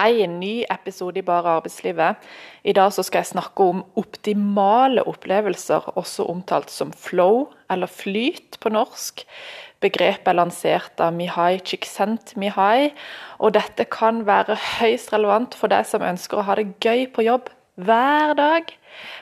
Hei, 0.00 0.22
en 0.24 0.38
ny 0.40 0.62
episode 0.72 1.20
i 1.20 1.22
Bare 1.26 1.58
arbeidslivet. 1.58 2.22
I 2.64 2.72
dag 2.72 2.88
så 2.96 3.02
skal 3.04 3.20
jeg 3.20 3.34
snakke 3.34 3.64
om 3.68 3.82
optimale 4.00 5.02
opplevelser, 5.04 5.90
også 6.00 6.24
omtalt 6.32 6.70
som 6.72 6.94
flow, 6.96 7.50
eller 7.68 7.90
flyt 7.90 8.56
på 8.62 8.72
norsk. 8.72 9.20
Begrepet 9.84 10.30
er 10.32 10.38
lansert 10.38 11.02
av 11.04 11.12
Mihai 11.18 11.58
Csikszentmihalyi, 11.60 12.94
og 13.44 13.52
dette 13.58 13.84
kan 13.92 14.22
være 14.24 14.56
høyst 14.78 15.12
relevant 15.12 15.58
for 15.58 15.68
deg 15.68 15.84
som 15.90 16.06
ønsker 16.06 16.40
å 16.40 16.46
ha 16.48 16.56
det 16.56 16.70
gøy 16.80 17.04
på 17.12 17.26
jobb 17.26 17.52
hver 17.76 18.32
dag. 18.40 18.72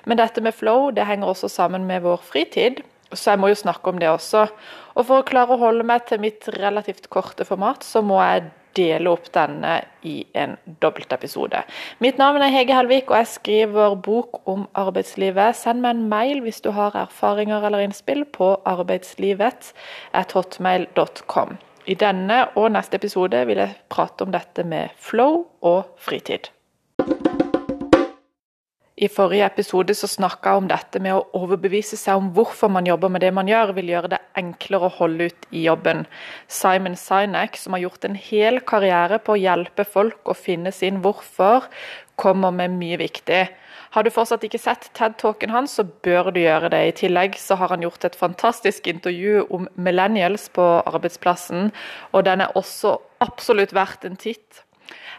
Men 0.06 0.22
dette 0.22 0.45
med 0.46 0.54
flow 0.54 0.92
det 0.95 1.08
henger 1.10 1.32
også 1.32 1.50
sammen 1.56 1.90
med 1.90 2.06
vår 2.06 2.22
fritid, 2.22 2.84
så 3.10 3.32
jeg 3.32 3.42
må 3.42 3.50
jo 3.50 3.58
snakke 3.64 3.90
om 3.90 3.98
det 3.98 4.12
også. 4.14 4.46
Og 4.95 5.10
for 5.10 5.24
å 5.24 5.26
klare 5.26 5.58
å 5.58 5.62
holde 5.64 5.90
meg 5.90 6.06
til 6.06 6.22
mitt 6.22 6.46
relativt 6.60 7.10
korte 7.10 7.48
format, 7.48 7.82
så 7.82 7.98
må 7.98 8.23
jeg 8.23 8.52
dele 8.78 9.10
opp 9.10 9.27
denne 9.34 9.74
i 10.06 10.27
en 10.38 10.52
dobbeltepisode. 10.82 11.60
Mitt 12.05 12.16
navn 12.20 12.42
er 12.42 12.55
Hege 12.55 12.74
Helvik, 12.78 13.06
og 13.10 13.16
jeg 13.20 13.28
skriver 13.34 13.91
bok 14.04 14.30
om 14.48 14.60
arbeidslivet. 14.78 15.56
Send 15.59 15.78
meg 15.84 15.91
en 15.96 16.09
mail 16.10 16.38
hvis 16.45 16.62
du 16.64 16.70
har 16.77 16.92
erfaringer 16.96 17.60
eller 17.66 17.80
innspill 17.84 18.23
på 18.38 18.46
arbeidslivet.hotmail.com. 18.68 21.51
I 21.88 21.96
denne 21.96 22.42
og 22.60 22.66
neste 22.74 22.96
episode 23.01 23.38
vil 23.48 23.59
jeg 23.62 23.77
prate 23.88 24.24
om 24.27 24.32
dette 24.34 24.62
med 24.68 24.92
flow 25.01 25.46
og 25.65 25.80
fritid. 25.96 26.52
I 28.98 29.07
forrige 29.07 29.47
episode 29.47 29.95
så 29.95 30.09
snakka 30.11 30.51
jeg 30.51 30.61
om 30.62 30.69
dette 30.70 30.98
med 31.02 31.15
å 31.15 31.27
overbevise 31.38 31.95
seg 31.98 32.19
om 32.19 32.33
hvorfor 32.34 32.70
man 32.75 32.88
jobber 32.88 33.12
med 33.15 33.23
det 33.23 33.30
man 33.37 33.47
gjør, 33.47 33.71
vil 33.77 33.93
gjøre 33.93 34.11
det 34.16 34.19
enklere 34.41 34.88
å 34.88 34.97
holde 34.97 35.29
ut 35.30 35.47
i 35.55 35.62
jobben. 35.69 36.02
Simon 36.51 36.98
Sinek, 36.98 37.55
som 37.61 37.77
har 37.77 37.84
gjort 37.84 38.09
en 38.09 38.19
hel 38.19 38.59
karriere 38.66 39.21
på 39.23 39.37
å 39.37 39.38
hjelpe 39.38 39.87
folk 39.87 40.27
å 40.27 40.35
finne 40.35 40.74
sin 40.74 40.99
hvorfor, 41.05 41.68
kommer 42.18 42.51
med 42.51 42.74
mye 42.74 42.99
viktig. 42.99 43.45
Har 43.95 44.05
du 44.05 44.10
fortsatt 44.10 44.43
ikke 44.45 44.60
sett 44.60 44.90
TED-talken 44.99 45.55
hans, 45.55 45.79
så 45.79 45.87
bør 45.87 46.33
du 46.35 46.43
gjøre 46.43 46.73
det. 46.74 46.83
I 46.88 46.96
tillegg 47.05 47.38
så 47.38 47.57
har 47.60 47.71
han 47.73 47.87
gjort 47.87 48.05
et 48.05 48.18
fantastisk 48.18 48.90
intervju 48.90 49.46
om 49.55 49.71
millennials 49.79 50.51
på 50.52 50.66
arbeidsplassen, 50.83 51.71
og 52.10 52.27
den 52.27 52.43
er 52.43 52.59
også 52.59 52.99
absolutt 53.23 53.73
verdt 53.79 54.10
en 54.10 54.18
titt. 54.18 54.65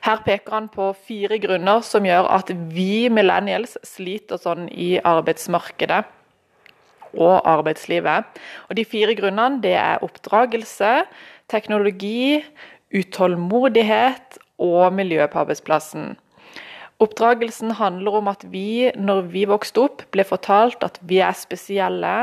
Her 0.05 0.21
peker 0.25 0.55
han 0.55 0.69
på 0.71 0.91
fire 1.07 1.39
grunner 1.43 1.83
som 1.85 2.05
gjør 2.07 2.29
at 2.37 2.53
vi 2.73 3.09
millennials 3.13 3.75
sliter 3.85 4.39
sånn 4.41 4.69
i 4.71 4.95
arbeidsmarkedet 5.03 6.03
og 7.17 7.35
arbeidslivet. 7.49 8.39
Og 8.69 8.77
De 8.77 8.85
fire 8.85 9.15
grunnene 9.17 9.61
det 9.63 9.75
er 9.79 10.05
oppdragelse, 10.05 11.03
teknologi, 11.49 12.43
utålmodighet 12.93 14.39
og 14.59 14.93
miljø 14.93 15.25
på 15.27 15.43
arbeidsplassen. 15.43 16.17
Oppdragelsen 16.99 17.77
handler 17.79 18.17
om 18.19 18.27
at 18.27 18.41
vi, 18.51 18.91
når 18.95 19.29
vi 19.31 19.45
vokste 19.47 19.85
opp, 19.85 20.01
ble 20.11 20.25
fortalt 20.27 20.83
at 20.83 20.99
vi 21.07 21.21
er 21.23 21.37
spesielle, 21.37 22.15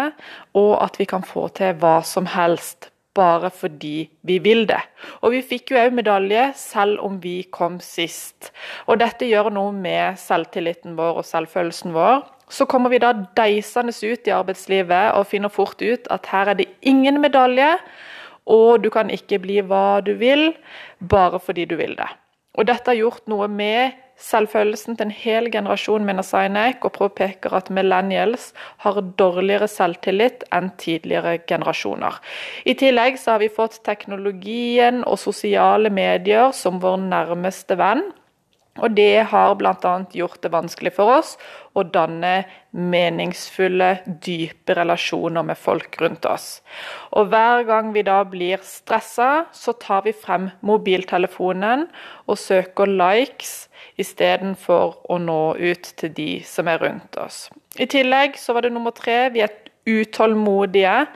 og 0.52 0.72
at 0.84 0.98
vi 1.00 1.06
kan 1.08 1.24
få 1.24 1.46
til 1.56 1.72
hva 1.80 2.02
som 2.04 2.28
helst 2.28 2.90
bare 3.16 3.50
fordi 3.50 4.08
vi 4.26 4.38
vil 4.44 4.66
det. 4.68 4.80
Og 5.24 5.32
vi 5.34 5.42
fikk 5.44 5.72
jo 5.72 5.80
òg 5.80 5.96
medalje 5.96 6.50
selv 6.60 7.00
om 7.04 7.18
vi 7.22 7.40
kom 7.52 7.80
sist. 7.82 8.52
Og 8.86 9.00
dette 9.00 9.28
gjør 9.28 9.50
noe 9.54 9.72
med 9.74 10.20
selvtilliten 10.20 10.96
vår 10.98 11.22
og 11.22 11.28
selvfølelsen 11.28 11.96
vår. 11.96 12.24
Så 12.52 12.68
kommer 12.70 12.92
vi 12.92 13.00
da 13.02 13.12
deisende 13.38 13.90
ut 13.90 14.28
i 14.28 14.34
arbeidslivet 14.34 15.16
og 15.16 15.26
finner 15.26 15.50
fort 15.50 15.82
ut 15.82 16.06
at 16.14 16.28
her 16.30 16.52
er 16.52 16.60
det 16.60 16.68
ingen 16.86 17.18
medalje, 17.20 17.72
og 18.46 18.84
du 18.84 18.92
kan 18.94 19.10
ikke 19.10 19.40
bli 19.42 19.58
hva 19.66 19.98
du 20.06 20.12
vil 20.20 20.52
bare 21.02 21.40
fordi 21.42 21.64
du 21.66 21.74
vil 21.80 21.96
det. 21.98 22.06
Og 22.54 22.68
dette 22.68 22.92
har 22.92 23.00
gjort 23.00 23.26
noe 23.28 23.48
med 23.50 23.96
selvfølelsen 24.20 24.96
til 24.96 25.08
en 25.08 25.14
hel 25.14 25.50
generasjon, 25.52 26.04
mener 26.06 26.24
Sinek, 26.26 26.84
og 26.84 26.96
påpeker 26.96 27.54
at 27.56 27.70
millennials 27.70 28.52
har 28.84 29.00
dårligere 29.20 29.68
selvtillit 29.70 30.46
enn 30.54 30.72
tidligere 30.80 31.38
generasjoner. 31.48 32.20
I 32.64 32.76
tillegg 32.80 33.20
så 33.20 33.36
har 33.36 33.44
vi 33.44 33.52
fått 33.52 33.82
teknologien 33.86 35.02
og 35.04 35.20
sosiale 35.20 35.92
medier 35.92 36.54
som 36.56 36.80
vår 36.82 37.02
nærmeste 37.08 37.78
venn. 37.78 38.06
Og 38.76 38.92
det 38.92 39.24
har 39.30 39.54
bl.a. 39.56 39.92
gjort 40.12 40.42
det 40.44 40.52
vanskelig 40.52 40.92
for 40.96 41.14
oss 41.14 41.36
å 41.76 41.84
danne 41.92 42.44
meningsfulle, 42.76 44.02
dype 44.04 44.76
relasjoner 44.76 45.44
med 45.48 45.56
folk 45.60 45.96
rundt 46.00 46.28
oss. 46.28 46.60
Og 47.16 47.30
hver 47.32 47.64
gang 47.68 47.92
vi 47.94 48.04
da 48.04 48.18
blir 48.28 48.60
stressa, 48.64 49.46
så 49.52 49.76
tar 49.80 50.04
vi 50.04 50.12
frem 50.16 50.50
mobiltelefonen 50.60 51.86
og 52.26 52.40
søker 52.40 52.90
likes 52.90 53.65
istedenfor 54.00 54.98
å 55.08 55.18
nå 55.22 55.40
ut 55.56 55.90
til 56.00 56.12
de 56.16 56.30
som 56.46 56.68
er 56.68 56.80
rundt 56.82 57.16
oss. 57.20 57.46
I 57.80 57.88
tillegg 57.90 58.38
så 58.40 58.56
var 58.56 58.66
det 58.66 58.74
nummer 58.74 58.94
tre, 58.96 59.26
vi 59.34 59.44
er 59.44 59.52
utålmodige. 59.86 61.06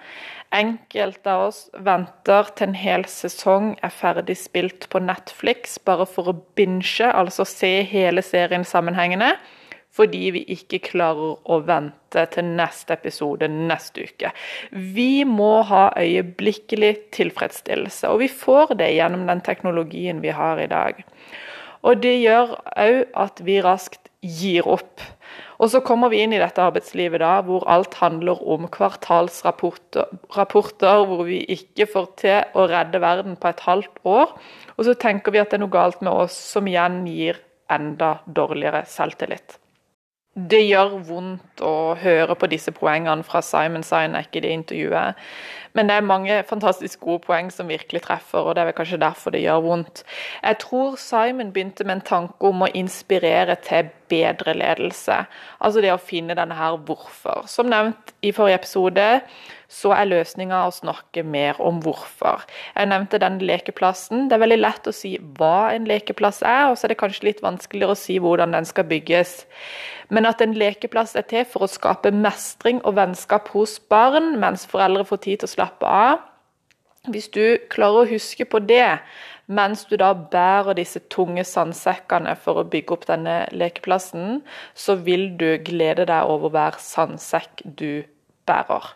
Enkelte 0.51 1.31
av 1.31 1.45
oss 1.51 1.61
venter 1.79 2.49
til 2.59 2.71
en 2.71 2.75
hel 2.75 3.05
sesong 3.07 3.77
er 3.87 3.93
ferdig 3.95 4.35
spilt 4.41 4.89
på 4.91 5.03
Netflix, 5.05 5.79
bare 5.79 6.09
for 6.11 6.33
å 6.33 6.39
binge, 6.59 7.07
altså 7.07 7.47
se 7.47 7.71
hele 7.87 8.25
serien 8.27 8.67
sammenhengende. 8.67 9.37
Fordi 9.95 10.29
vi 10.35 10.43
ikke 10.55 10.79
klarer 10.87 11.39
å 11.51 11.57
vente 11.67 12.23
til 12.35 12.47
neste 12.59 12.95
episode 12.95 13.49
neste 13.51 14.07
uke. 14.07 14.31
Vi 14.71 15.25
må 15.27 15.65
ha 15.67 15.89
øyeblikkelig 15.99 16.93
tilfredsstillelse, 17.15 18.11
og 18.11 18.23
vi 18.23 18.31
får 18.31 18.77
det 18.79 18.93
gjennom 18.95 19.27
den 19.31 19.43
teknologien 19.47 20.23
vi 20.23 20.35
har 20.35 20.63
i 20.63 20.71
dag. 20.71 21.03
Og 21.87 22.03
det 22.03 22.19
gjør 22.21 22.57
òg 22.77 23.03
at 23.25 23.41
vi 23.47 23.61
raskt 23.65 24.11
gir 24.21 24.67
opp. 24.69 25.01
Og 25.61 25.71
så 25.73 25.81
kommer 25.85 26.13
vi 26.13 26.23
inn 26.25 26.33
i 26.33 26.41
dette 26.41 26.63
arbeidslivet 26.65 27.21
da, 27.23 27.39
hvor 27.45 27.65
alt 27.69 27.97
handler 28.01 28.41
om 28.49 28.67
kvartalsrapporter, 28.73 30.09
rapporter, 30.37 31.05
hvor 31.09 31.25
vi 31.29 31.43
ikke 31.53 31.89
får 31.89 32.09
til 32.21 32.57
å 32.57 32.67
redde 32.71 33.01
verden 33.01 33.37
på 33.41 33.53
et 33.53 33.65
halvt 33.65 34.01
år. 34.09 34.37
Og 34.77 34.87
så 34.89 34.97
tenker 34.97 35.33
vi 35.33 35.41
at 35.41 35.53
det 35.53 35.61
er 35.61 35.65
noe 35.65 35.73
galt 35.73 36.01
med 36.05 36.13
oss, 36.13 36.37
som 36.37 36.69
igjen 36.69 37.03
gir 37.09 37.41
enda 37.73 38.19
dårligere 38.27 38.85
selvtillit. 38.89 39.61
Det 40.35 40.61
gjør 40.63 40.93
vondt 41.09 41.63
å 41.67 41.97
høre 41.99 42.37
på 42.39 42.47
disse 42.53 42.71
poengene 42.71 43.27
fra 43.27 43.41
Simon 43.43 43.83
Sinek 43.83 44.37
i 44.39 44.43
det 44.45 44.53
intervjuet. 44.55 45.19
Men 45.75 45.91
det 45.91 45.97
er 45.99 46.07
mange 46.07 46.37
fantastisk 46.47 47.01
gode 47.03 47.25
poeng 47.25 47.51
som 47.51 47.71
virkelig 47.71 48.05
treffer, 48.05 48.39
og 48.39 48.55
det 48.55 48.63
er 48.63 48.69
vel 48.71 48.77
kanskje 48.79 49.01
derfor 49.03 49.35
det 49.35 49.43
gjør 49.43 49.65
vondt. 49.67 50.05
Jeg 50.43 50.61
tror 50.63 50.95
Simon 51.03 51.51
begynte 51.53 51.85
med 51.85 51.99
en 51.99 52.07
tanke 52.13 52.47
om 52.47 52.63
å 52.63 52.71
inspirere 52.79 53.59
til 53.67 53.91
bedre 54.11 54.55
ledelse. 54.59 55.23
Altså 55.63 55.83
det 55.85 55.93
å 55.95 56.03
finne 56.03 56.37
denne 56.39 56.57
her 56.59 56.77
hvorfor. 56.89 57.47
Som 57.51 57.71
nevnt 57.71 58.13
i 58.27 58.33
forrige 58.37 58.61
episode, 58.61 59.07
så 59.71 59.93
er 59.95 60.09
løsninga 60.11 60.65
å 60.67 60.73
snakke 60.75 61.23
mer 61.23 61.59
om 61.63 61.79
hvorfor. 61.85 62.43
Jeg 62.75 62.91
nevnte 62.91 63.21
den 63.23 63.39
lekeplassen. 63.47 64.27
Det 64.29 64.37
er 64.37 64.43
veldig 64.43 64.59
lett 64.61 64.91
å 64.91 64.95
si 64.95 65.15
hva 65.39 65.71
en 65.77 65.87
lekeplass 65.89 66.43
er, 66.43 66.67
og 66.71 66.79
så 66.79 66.89
er 66.89 66.95
det 66.95 67.01
kanskje 67.03 67.29
litt 67.29 67.45
vanskeligere 67.45 67.95
å 67.95 68.01
si 68.01 68.19
hvordan 68.23 68.57
den 68.57 68.67
skal 68.67 68.89
bygges. 68.91 69.45
Men 70.11 70.27
at 70.27 70.43
en 70.43 70.57
lekeplass 70.59 71.15
er 71.19 71.29
til 71.31 71.47
for 71.47 71.65
å 71.65 71.71
skape 71.71 72.11
mestring 72.11 72.83
og 72.83 72.99
vennskap 72.99 73.53
hos 73.55 73.79
barn, 73.93 74.35
mens 74.43 74.67
foreldre 74.69 75.07
får 75.07 75.23
tid 75.29 75.43
til 75.43 75.51
å 75.51 75.55
slappe 75.55 75.95
av. 76.01 76.27
Hvis 77.09 77.31
du 77.33 77.57
klarer 77.73 78.03
å 78.03 78.11
huske 78.11 78.45
på 78.45 78.59
det 78.61 78.99
mens 79.51 79.83
du 79.91 79.97
da 79.99 80.13
bærer 80.15 80.79
disse 80.79 81.03
tunge 81.13 81.43
sandsekkene 81.49 82.37
for 82.39 82.61
å 82.61 82.69
bygge 82.71 82.95
opp 82.95 83.09
denne 83.11 83.43
lekeplassen, 83.51 84.41
så 84.79 84.97
vil 85.03 85.33
du 85.41 85.59
glede 85.67 86.07
deg 86.11 86.31
over 86.31 86.55
hver 86.55 86.79
sandsekk 86.83 87.65
du 87.65 88.07
bærer. 88.47 88.93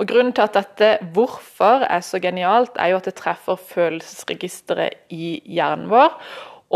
Og 0.00 0.08
Grunnen 0.08 0.32
til 0.32 0.46
at 0.46 0.56
dette 0.56 0.90
hvorfor 1.12 1.84
er 1.84 2.04
så 2.04 2.20
genialt, 2.22 2.78
er 2.78 2.94
jo 2.94 3.00
at 3.00 3.08
det 3.10 3.16
treffer 3.18 3.58
følelsesregisteret 3.60 5.12
i 5.12 5.36
hjernen 5.44 5.90
vår. 5.92 6.14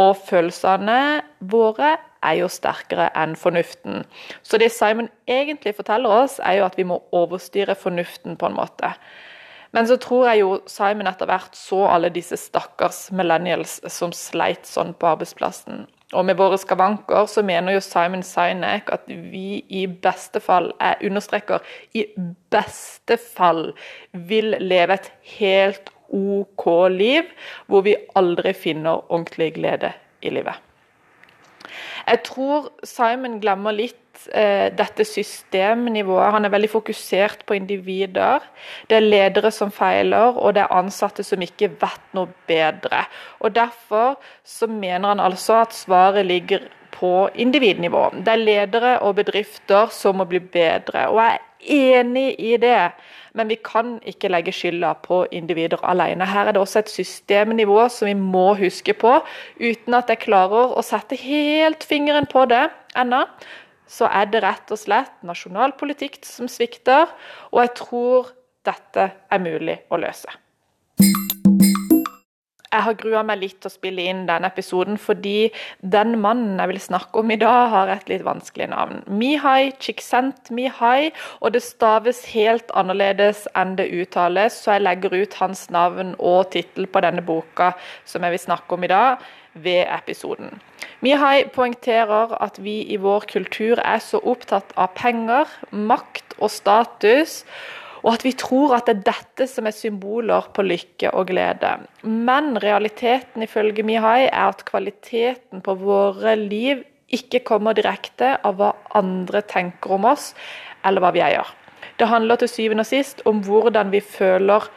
Og 0.01 0.15
følelsene 0.27 1.23
våre 1.41 1.97
er 2.23 2.37
jo 2.43 2.51
sterkere 2.53 3.09
enn 3.17 3.35
fornuften. 3.39 4.05
Så 4.43 4.61
det 4.61 4.71
Simon 4.75 5.09
egentlig 5.29 5.75
forteller 5.79 6.23
oss, 6.25 6.39
er 6.45 6.61
jo 6.61 6.69
at 6.69 6.77
vi 6.79 6.87
må 6.87 7.01
overstyre 7.17 7.79
fornuften 7.79 8.37
på 8.37 8.51
en 8.51 8.59
måte. 8.59 8.93
Men 9.77 9.87
så 9.87 9.97
tror 10.03 10.27
jeg 10.31 10.43
jo 10.43 10.57
Simon 10.71 11.09
etter 11.11 11.29
hvert 11.31 11.55
så 11.59 11.85
alle 11.93 12.11
disse 12.15 12.39
stakkars 12.41 13.09
millennials 13.15 13.79
som 13.93 14.15
sleit 14.17 14.67
sånn 14.67 14.93
på 14.99 15.13
arbeidsplassen. 15.13 15.85
Og 16.11 16.27
med 16.27 16.41
våre 16.41 16.59
skavanker 16.59 17.29
så 17.31 17.45
mener 17.47 17.77
jo 17.77 17.83
Simon 17.85 18.25
Sinek 18.27 18.91
at 18.91 19.07
vi 19.07 19.61
i 19.71 19.85
beste 19.87 20.43
fall, 20.43 20.73
jeg 20.81 21.11
understreker 21.11 21.63
i 21.95 22.03
beste 22.51 23.15
fall, 23.23 23.69
vil 24.11 24.57
leve 24.59 24.99
et 24.99 25.13
helt 25.37 25.93
OK 26.11 26.67
liv, 26.91 27.31
hvor 27.71 27.87
vi 27.87 27.95
aldri 28.19 28.57
finner 28.59 29.05
ordentlig 29.07 29.53
glede 29.61 29.93
i 30.27 30.35
livet. 30.35 30.59
Jeg 32.09 32.25
tror 32.27 32.73
Simon 32.83 33.39
glemmer 33.39 33.77
litt 33.77 34.00
dette 34.79 35.05
systemnivået. 35.05 36.33
Han 36.35 36.45
er 36.45 36.53
veldig 36.53 36.71
fokusert 36.71 37.45
på 37.47 37.57
individer. 37.59 38.45
Det 38.91 38.99
er 38.99 39.07
ledere 39.07 39.51
som 39.51 39.73
feiler, 39.73 40.37
og 40.37 40.55
det 40.55 40.65
er 40.65 40.77
ansatte 40.77 41.25
som 41.27 41.43
ikke 41.43 41.71
vet 41.81 42.13
noe 42.17 42.29
bedre. 42.51 43.07
Og 43.41 43.55
Derfor 43.55 44.21
så 44.45 44.67
mener 44.67 45.09
han 45.09 45.21
altså 45.21 45.61
at 45.63 45.75
svaret 45.75 46.27
ligger 46.27 46.69
på 47.01 47.29
individnivå. 47.35 48.11
Det 48.25 48.29
er 48.29 48.37
ledere 48.37 48.99
og 48.99 49.15
bedrifter 49.21 49.91
som 49.95 50.21
må 50.21 50.27
bli 50.29 50.41
bedre. 50.41 51.09
Og 51.09 51.21
jeg 51.23 51.39
er 51.39 52.01
enig 52.01 52.35
i 52.39 52.57
det, 52.61 52.91
men 53.35 53.49
vi 53.49 53.57
kan 53.65 53.99
ikke 54.07 54.31
legge 54.33 54.53
skylda 54.53 54.93
på 55.05 55.23
individer 55.33 55.81
alene. 55.87 56.27
Her 56.27 56.49
er 56.51 56.57
det 56.57 56.63
også 56.63 56.83
et 56.83 56.93
systemnivå 56.93 57.89
som 57.89 58.11
vi 58.11 58.15
må 58.19 58.55
huske 58.59 58.95
på, 58.95 59.19
uten 59.61 59.97
at 59.97 60.11
jeg 60.11 60.25
klarer 60.27 60.75
å 60.75 60.85
sette 60.85 61.19
helt 61.21 61.87
fingeren 61.87 62.29
på 62.31 62.45
det 62.51 62.67
ennå. 62.99 63.25
Så 63.91 64.07
er 64.07 64.29
det 64.31 64.45
rett 64.45 64.71
og 64.71 64.79
slett 64.79 65.17
nasjonal 65.27 65.75
politikk 65.81 66.21
som 66.27 66.47
svikter, 66.51 67.11
og 67.51 67.65
jeg 67.65 67.75
tror 67.83 68.31
dette 68.67 69.11
er 69.11 69.43
mulig 69.43 69.81
å 69.91 69.99
løse. 69.99 70.31
Jeg 72.71 72.85
har 72.87 72.95
grua 72.95 73.21
meg 73.27 73.41
litt 73.41 73.57
til 73.59 73.67
å 73.67 73.75
spille 73.75 74.05
inn 74.07 74.21
denne 74.29 74.47
episoden 74.47 74.95
fordi 75.01 75.51
den 75.95 76.15
mannen 76.23 76.61
jeg 76.63 76.71
vil 76.71 76.83
snakke 76.85 77.19
om 77.19 77.33
i 77.35 77.39
dag, 77.41 77.65
har 77.73 77.91
et 77.91 78.13
litt 78.13 78.23
vanskelig 78.23 78.69
navn. 78.71 79.01
Mihai 79.11 79.73
Csikszentmihalyi, 79.83 81.11
og 81.43 81.57
det 81.57 81.65
staves 81.67 82.23
helt 82.31 82.71
annerledes 82.79 83.49
enn 83.59 83.75
det 83.81 83.89
uttales, 83.91 84.55
så 84.63 84.77
jeg 84.77 84.87
legger 84.87 85.19
ut 85.19 85.35
hans 85.43 85.67
navn 85.75 86.15
og 86.19 86.53
tittel 86.55 86.87
på 86.87 87.03
denne 87.03 87.27
boka 87.27 87.73
som 88.07 88.23
jeg 88.23 88.39
vil 88.39 88.45
snakke 88.47 88.79
om 88.79 88.87
i 88.87 88.93
dag, 88.95 89.31
ved 89.59 89.83
episoden. 89.91 90.61
Mihai 91.01 91.49
poengterer 91.53 92.37
at 92.43 92.59
vi 92.61 92.83
i 92.93 92.99
vår 93.01 93.25
kultur 93.31 93.81
er 93.81 94.03
så 94.05 94.21
opptatt 94.21 94.75
av 94.77 94.93
penger, 94.99 95.49
makt 95.73 96.37
og 96.39 96.53
status 96.53 97.45
og 98.01 98.15
at 98.15 98.25
vi 98.25 98.33
tror 98.39 98.75
at 98.77 98.89
det 98.89 98.95
er 98.95 99.07
dette 99.11 99.47
som 99.51 99.69
er 99.69 99.77
symboler 99.77 100.49
på 100.57 100.65
lykke 100.65 101.13
og 101.17 101.29
glede. 101.31 101.73
Men 102.03 102.57
realiteten 102.63 103.45
ifølge 103.45 103.85
Mihai 103.85 104.29
er 104.29 104.47
at 104.49 104.65
kvaliteten 104.69 105.61
på 105.65 105.77
våre 105.83 106.37
liv 106.41 106.85
ikke 107.13 107.43
kommer 107.45 107.77
direkte 107.77 108.37
av 108.47 108.57
hva 108.61 108.73
andre 108.97 109.43
tenker 109.45 109.97
om 109.99 110.07
oss, 110.13 110.31
eller 110.87 111.03
hva 111.03 111.11
vi 111.13 111.25
eier. 111.27 111.49
Det 111.99 112.09
handler 112.09 112.41
til 112.41 112.49
syvende 112.49 112.87
og 112.87 112.89
sist 112.89 113.21
om 113.29 113.43
hvordan 113.45 113.91
vi 113.93 114.01
føler 114.01 114.69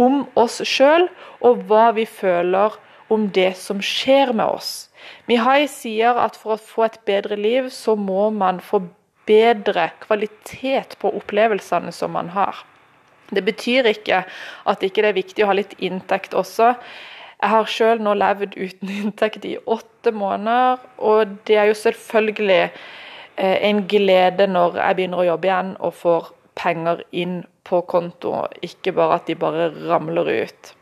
om 0.00 0.22
oss 0.38 0.60
sjøl, 0.64 1.10
og 1.44 1.66
hva 1.68 1.90
vi 1.96 2.06
føler 2.08 2.78
om 3.12 3.26
det 3.34 3.52
som 3.58 3.82
skjer 3.84 4.32
med 4.32 4.46
oss. 4.46 4.89
Mihai 5.30 5.68
sier 5.70 6.18
at 6.20 6.38
for 6.38 6.56
å 6.56 6.62
få 6.62 6.86
et 6.88 6.98
bedre 7.08 7.38
liv, 7.38 7.70
så 7.74 7.96
må 7.96 8.30
man 8.34 8.60
få 8.64 8.82
bedre 9.28 9.90
kvalitet 10.02 10.96
på 11.00 11.12
opplevelsene 11.20 11.92
som 11.94 12.14
man 12.16 12.32
har. 12.34 12.64
Det 13.30 13.44
betyr 13.46 13.86
ikke 13.92 14.24
at 14.66 14.82
ikke 14.82 15.04
det 15.04 15.12
er 15.12 15.18
viktig 15.20 15.44
å 15.44 15.50
ha 15.52 15.56
litt 15.58 15.76
inntekt 15.78 16.34
også. 16.34 16.72
Jeg 17.40 17.52
har 17.54 17.70
sjøl 17.70 18.02
nå 18.02 18.16
levd 18.18 18.56
uten 18.58 18.90
inntekt 19.02 19.46
i 19.48 19.56
åtte 19.64 20.12
måneder, 20.12 20.82
og 20.98 21.38
det 21.48 21.60
er 21.60 21.70
jo 21.70 21.78
selvfølgelig 21.78 22.60
eh, 22.64 23.56
en 23.70 23.86
glede 23.88 24.48
når 24.50 24.80
jeg 24.82 24.98
begynner 24.98 25.22
å 25.22 25.30
jobbe 25.30 25.50
igjen 25.50 25.72
og 25.78 25.96
får 26.00 26.34
penger 26.60 27.04
inn 27.16 27.40
på 27.64 27.80
konto, 27.88 28.34
ikke 28.66 28.92
bare 28.96 29.20
at 29.20 29.30
de 29.30 29.38
bare 29.38 29.70
ramler 29.86 30.28
ut. 30.42 30.74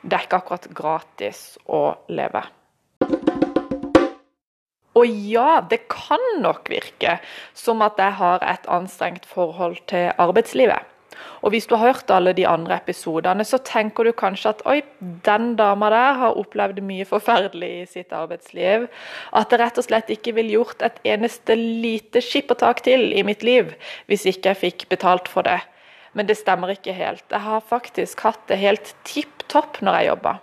Det 0.00 0.16
er 0.16 0.24
ikke 0.24 0.40
akkurat 0.40 0.70
gratis 0.72 1.42
å 1.68 1.82
leve. 2.08 2.44
Og 5.00 5.08
ja, 5.08 5.60
det 5.64 5.86
kan 5.92 6.22
nok 6.44 6.68
virke 6.70 7.18
som 7.56 7.80
at 7.86 8.00
jeg 8.00 8.18
har 8.20 8.44
et 8.44 8.68
anstrengt 8.68 9.28
forhold 9.28 9.80
til 9.90 10.10
arbeidslivet. 10.20 10.86
Og 11.40 11.54
hvis 11.54 11.66
du 11.68 11.74
har 11.76 11.92
hørt 11.94 12.10
alle 12.12 12.32
de 12.36 12.46
andre 12.48 12.76
episodene, 12.80 13.44
så 13.44 13.58
tenker 13.64 14.06
du 14.06 14.12
kanskje 14.16 14.52
at 14.52 14.62
oi, 14.68 14.80
den 15.26 15.54
dama 15.56 15.90
der 15.92 16.18
har 16.20 16.38
opplevd 16.40 16.82
mye 16.84 17.06
forferdelig 17.08 17.70
i 17.80 17.88
sitt 17.88 18.14
arbeidsliv. 18.16 18.86
At 19.36 19.52
det 19.52 19.60
rett 19.62 19.80
og 19.80 19.86
slett 19.88 20.12
ikke 20.12 20.34
ville 20.36 20.58
gjort 20.58 20.84
et 20.86 21.00
eneste 21.14 21.56
lite 21.56 22.22
skippertak 22.24 22.84
til 22.86 23.10
i 23.12 23.24
mitt 23.26 23.44
liv 23.46 23.74
hvis 24.10 24.26
ikke 24.28 24.52
jeg 24.52 24.62
fikk 24.64 24.88
betalt 24.92 25.28
for 25.32 25.48
det. 25.48 25.60
Men 26.16 26.26
det 26.26 26.40
stemmer 26.40 26.72
ikke 26.74 26.96
helt. 26.96 27.24
Jeg 27.30 27.44
har 27.44 27.64
faktisk 27.64 28.24
hatt 28.26 28.40
det 28.50 28.58
helt 28.60 28.94
tipp 29.06 29.44
topp 29.50 29.78
når 29.84 30.00
jeg 30.00 30.10
jobber. 30.10 30.40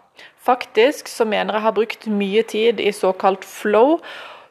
Faktisk 0.48 1.10
så 1.12 1.26
mener 1.28 1.58
jeg 1.58 1.66
har 1.66 1.76
brukt 1.76 2.08
mye 2.08 2.44
tid 2.48 2.80
i 2.80 2.94
såkalt 2.96 3.44
flow, 3.46 3.98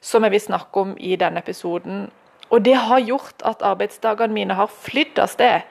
som 0.06 0.23
jeg 0.23 0.37
vil 0.37 0.44
snakke 0.44 0.85
om 0.85 0.94
i 1.03 1.17
denne 1.19 1.43
episoden. 1.43 2.06
Og 2.55 2.62
det 2.62 2.76
har 2.79 3.03
gjort 3.03 3.43
at 3.49 3.64
arbeidsdagene 3.67 4.37
mine 4.37 4.55
har 4.55 4.70
flydd 4.70 5.19
av 5.19 5.32
sted. 5.32 5.67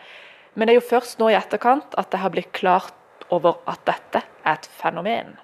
Men 0.55 0.67
det 0.67 0.75
er 0.75 0.81
jo 0.81 0.89
først 0.89 1.21
nå 1.21 1.31
i 1.31 1.37
etterkant 1.39 1.95
at 1.99 2.11
det 2.11 2.19
har 2.19 2.33
blitt 2.35 2.51
klart 2.55 3.27
over 3.33 3.61
at 3.69 3.79
dette 3.87 4.25
er 4.43 4.57
et 4.57 4.67
fenomen. 4.81 5.37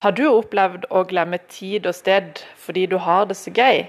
Har 0.00 0.16
du 0.16 0.24
opplevd 0.30 0.88
å 0.90 1.04
glemme 1.06 1.38
tid 1.52 1.86
og 1.86 1.94
sted 1.94 2.40
fordi 2.58 2.86
du 2.90 2.96
har 3.04 3.26
det 3.30 3.36
så 3.38 3.52
gøy? 3.52 3.84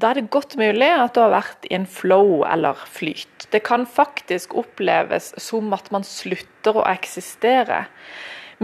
Da 0.00 0.10
er 0.10 0.18
det 0.18 0.30
godt 0.32 0.56
mulig 0.56 0.88
at 0.88 1.12
du 1.14 1.20
har 1.20 1.34
vært 1.34 1.66
i 1.68 1.74
en 1.76 1.84
flow 1.86 2.40
eller 2.48 2.78
flyt. 2.88 3.50
Det 3.52 3.60
kan 3.68 3.84
faktisk 3.84 4.56
oppleves 4.56 5.34
som 5.36 5.68
at 5.76 5.90
man 5.92 6.06
slutter 6.08 6.80
å 6.80 6.86
eksistere. 6.88 7.84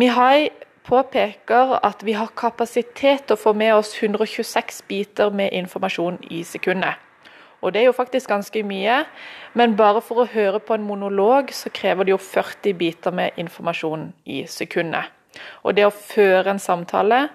Mihai 0.00 0.48
påpeker 0.88 1.76
at 1.84 2.02
vi 2.04 2.14
har 2.16 2.32
kapasitet 2.36 3.26
til 3.26 3.36
å 3.36 3.40
få 3.40 3.52
med 3.56 3.74
oss 3.76 3.92
126 4.00 4.82
biter 4.88 5.30
med 5.30 5.52
informasjon 5.52 6.18
i 6.32 6.42
sekundet. 6.48 6.96
Og 7.60 7.74
det 7.74 7.82
er 7.82 7.88
jo 7.88 7.96
faktisk 7.96 8.30
ganske 8.30 8.62
mye, 8.62 9.02
men 9.58 9.76
bare 9.76 10.00
for 10.04 10.22
å 10.22 10.30
høre 10.30 10.60
på 10.62 10.76
en 10.76 10.86
monolog, 10.86 11.50
så 11.50 11.72
krever 11.74 12.06
det 12.06 12.14
jo 12.14 12.20
40 12.22 12.76
biter 12.78 13.14
med 13.14 13.38
informasjon 13.40 14.12
i 14.30 14.44
sekundet. 14.46 15.10
Og 15.66 15.74
det 15.74 15.86
å 15.86 15.94
føre 15.94 16.54
en 16.54 16.62
samtale 16.62 17.26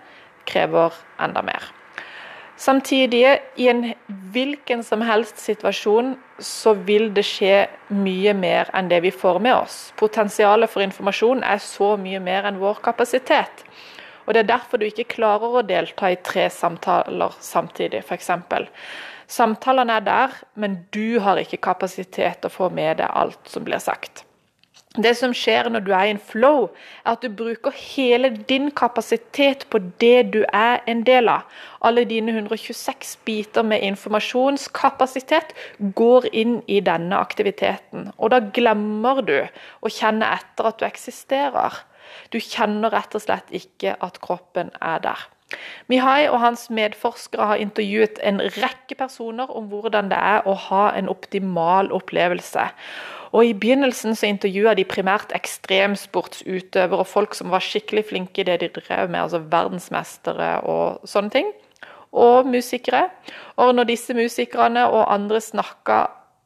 krever 0.47 0.95
enda 1.21 1.43
mer. 1.43 1.82
Samtidig, 2.57 3.39
i 3.55 3.67
en 3.67 3.93
hvilken 4.33 4.83
som 4.83 5.01
helst 5.01 5.39
situasjon, 5.41 6.13
så 6.39 6.73
vil 6.85 7.09
det 7.13 7.25
skje 7.25 7.65
mye 7.89 8.33
mer 8.37 8.69
enn 8.77 8.91
det 8.91 9.01
vi 9.05 9.11
får 9.11 9.39
med 9.41 9.55
oss. 9.55 9.77
Potensialet 9.97 10.69
for 10.69 10.85
informasjon 10.85 11.41
er 11.43 11.61
så 11.63 11.95
mye 11.97 12.21
mer 12.21 12.45
enn 12.49 12.61
vår 12.61 12.83
kapasitet. 12.85 13.65
Og 14.25 14.33
Det 14.33 14.43
er 14.43 14.51
derfor 14.53 14.79
du 14.79 14.85
ikke 14.85 15.09
klarer 15.17 15.57
å 15.59 15.65
delta 15.67 16.11
i 16.11 16.19
tre 16.23 16.45
samtaler 16.49 17.33
samtidig, 17.43 18.03
f.eks. 18.05 18.29
Samtalene 19.27 19.97
er 19.97 20.05
der, 20.05 20.37
men 20.55 20.85
du 20.93 21.19
har 21.19 21.41
ikke 21.41 21.57
kapasitet 21.57 22.39
til 22.39 22.51
å 22.51 22.53
få 22.53 22.69
med 22.69 23.01
deg 23.01 23.09
alt 23.09 23.49
som 23.49 23.65
blir 23.65 23.81
sagt. 23.83 24.23
Det 24.93 25.15
som 25.17 25.31
skjer 25.33 25.71
når 25.73 25.81
du 25.87 25.87
er 25.89 26.05
i 26.05 26.11
en 26.13 26.19
flow, 26.21 26.67
er 27.01 27.15
at 27.15 27.23
du 27.25 27.33
bruker 27.33 27.73
hele 27.73 28.29
din 28.49 28.67
kapasitet 28.77 29.65
på 29.73 29.79
det 30.01 30.27
du 30.35 30.43
er 30.53 30.83
en 30.85 31.01
del 31.07 31.31
av. 31.33 31.47
Alle 31.81 32.03
dine 32.05 32.29
126 32.35 33.15
biter 33.25 33.65
med 33.65 33.81
informasjonskapasitet 33.87 35.55
går 35.97 36.27
inn 36.29 36.59
i 36.69 36.77
denne 36.85 37.17
aktiviteten. 37.17 38.11
Og 38.19 38.35
da 38.35 38.43
glemmer 38.53 39.23
du 39.25 39.39
å 39.41 39.89
kjenne 39.89 40.29
etter 40.29 40.69
at 40.69 40.77
du 40.77 40.85
eksisterer. 40.85 41.81
Du 42.29 42.37
kjenner 42.37 42.93
rett 42.93 43.17
og 43.17 43.25
slett 43.25 43.49
ikke 43.49 43.95
at 43.97 44.21
kroppen 44.21 44.69
er 44.77 45.01
der. 45.01 45.25
Mihai 45.89 46.29
og 46.29 46.37
hans 46.41 46.67
medforskere 46.73 47.49
har 47.49 47.65
intervjuet 47.65 48.21
en 48.21 48.41
rekke 48.61 48.97
personer 48.97 49.49
om 49.49 49.73
hvordan 49.73 50.13
det 50.13 50.21
er 50.21 50.45
å 50.45 50.53
ha 50.69 50.85
en 50.93 51.09
optimal 51.09 51.89
opplevelse. 51.93 52.69
Og 53.33 53.49
I 53.49 53.53
begynnelsen 53.57 54.13
så 54.15 54.29
intervjua 54.29 54.75
de 54.77 54.85
primært 54.85 55.33
ekstremsportsutøvere 55.33 57.01
og 57.01 57.09
folk 57.09 57.33
som 57.37 57.49
var 57.53 57.65
skikkelig 57.65 58.05
flinke 58.11 58.43
i 58.43 58.47
det 58.47 58.59
de 58.61 58.69
drev 58.75 59.09
med, 59.09 59.23
altså 59.23 59.41
verdensmestere 59.41 60.51
og 60.69 61.07
sånne 61.09 61.33
ting. 61.33 61.49
Og 62.13 62.45
musikere. 62.45 63.07
Og 63.57 63.73
når 63.73 63.89
disse 63.89 64.13
musikerne 64.13 64.85
og 64.85 65.07
andre 65.09 65.41
snakka 65.41 66.03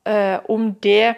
eh, 0.08 0.38
om 0.48 0.72
det 0.84 1.18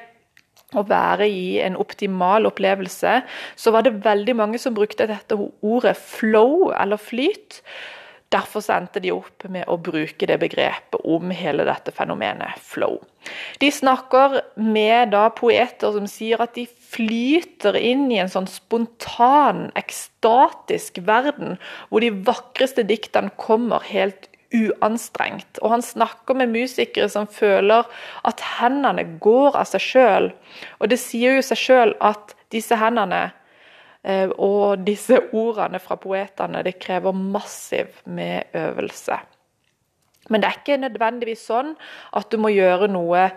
å 0.77 0.83
være 0.85 1.29
i 1.29 1.59
en 1.61 1.77
optimal 1.81 2.49
opplevelse, 2.49 3.19
så 3.57 3.73
var 3.73 3.85
det 3.85 3.99
veldig 4.05 4.35
mange 4.37 4.61
som 4.61 4.73
brukte 4.77 5.07
dette 5.09 5.37
ordet 5.37 5.95
flow, 5.97 6.69
eller 6.73 7.01
flyt. 7.01 7.61
Derfor 8.29 8.61
endte 8.69 9.01
de 9.01 9.09
opp 9.09 9.47
med 9.49 9.65
å 9.65 9.79
bruke 9.81 10.27
det 10.29 10.37
begrepet 10.41 11.01
om 11.01 11.31
hele 11.33 11.65
dette 11.65 11.93
fenomenet 11.95 12.61
flow. 12.61 12.99
De 13.57 13.71
snakker 13.73 14.37
med 14.61 15.15
da 15.15 15.25
poeter 15.33 15.95
som 15.95 16.05
sier 16.09 16.41
at 16.43 16.53
de 16.53 16.67
flyter 16.93 17.77
inn 17.79 18.05
i 18.13 18.19
en 18.21 18.29
sånn 18.29 18.49
spontan, 18.49 19.69
ekstatisk 19.79 21.01
verden, 21.09 21.57
hvor 21.89 22.05
de 22.05 22.13
vakreste 22.29 22.85
diktene 22.85 23.33
kommer 23.41 23.81
helt 23.89 24.29
uanstrengt. 24.53 25.59
Og 25.61 25.73
han 25.73 25.85
snakker 25.85 26.37
med 26.37 26.53
musikere 26.53 27.09
som 27.09 27.27
føler 27.29 27.85
at 28.25 28.45
hendene 28.59 29.05
går 29.21 29.57
av 29.57 29.69
seg 29.69 29.83
sjøl. 29.85 30.31
Og 30.79 30.89
det 30.93 31.01
sier 31.01 31.37
jo 31.37 31.45
seg 31.45 31.61
sjøl 31.61 31.97
at 32.01 32.33
disse 32.53 32.77
hendene 32.77 33.29
og 34.03 34.85
disse 34.87 35.17
ordene 35.35 35.79
fra 35.83 35.97
poetene, 35.99 36.63
det 36.63 36.79
krever 36.79 37.11
massiv 37.11 37.99
med 38.05 38.55
øvelse. 38.55 39.17
Men 40.29 40.41
det 40.41 40.49
er 40.49 40.59
ikke 40.61 40.77
nødvendigvis 40.79 41.43
sånn 41.49 41.73
at 42.15 42.29
du 42.31 42.37
må 42.39 42.51
gjøre 42.53 42.87
noe 42.91 43.29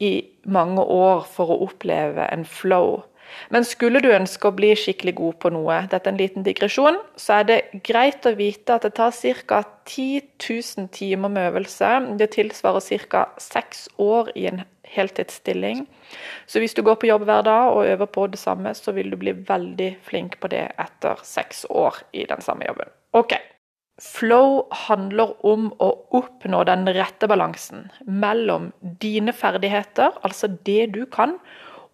i 0.00 0.12
mange 0.44 0.82
år 0.82 1.26
for 1.28 1.52
å 1.52 1.60
oppleve 1.66 2.26
en 2.32 2.44
flow. 2.48 3.02
Men 3.50 3.64
skulle 3.66 4.00
du 4.04 4.08
ønske 4.14 4.48
å 4.48 4.54
bli 4.54 4.70
skikkelig 4.78 5.16
god 5.18 5.38
på 5.42 5.50
noe, 5.54 5.80
dette 5.90 6.06
er 6.06 6.14
en 6.14 6.20
liten 6.20 6.46
digresjon, 6.46 7.00
så 7.18 7.40
er 7.40 7.48
det 7.48 7.58
greit 7.86 8.26
å 8.28 8.36
vite 8.38 8.76
at 8.76 8.86
det 8.86 8.94
tar 8.98 9.14
ca. 9.48 9.62
10 9.86 10.22
000 10.42 10.88
timer 10.94 11.32
med 11.32 11.50
øvelse. 11.50 11.90
Det 12.18 12.30
tilsvarer 12.34 13.06
ca. 13.10 13.26
seks 13.38 13.88
år 13.98 14.30
i 14.34 14.46
en 14.50 14.62
heltidsstilling. 14.94 15.84
Så 16.46 16.62
hvis 16.62 16.76
du 16.76 16.82
går 16.86 17.00
på 17.00 17.10
jobb 17.10 17.26
hver 17.28 17.44
dag 17.46 17.72
og 17.74 17.86
øver 17.86 18.10
på 18.12 18.28
det 18.32 18.40
samme, 18.40 18.72
så 18.74 18.94
vil 18.96 19.10
du 19.10 19.18
bli 19.20 19.34
veldig 19.48 19.90
flink 20.06 20.38
på 20.40 20.50
det 20.52 20.64
etter 20.78 21.20
seks 21.26 21.66
år 21.70 22.02
i 22.12 22.26
den 22.30 22.42
samme 22.44 22.68
jobben. 22.68 22.90
Ok. 23.16 23.36
Flow 24.02 24.66
handler 24.86 25.32
om 25.48 25.70
å 25.80 25.88
oppnå 26.18 26.64
den 26.68 26.84
rette 26.92 27.28
balansen 27.30 27.86
mellom 28.04 28.68
dine 29.00 29.32
ferdigheter, 29.32 30.18
altså 30.20 30.50
det 30.68 30.90
du 30.92 31.06
kan, 31.08 31.38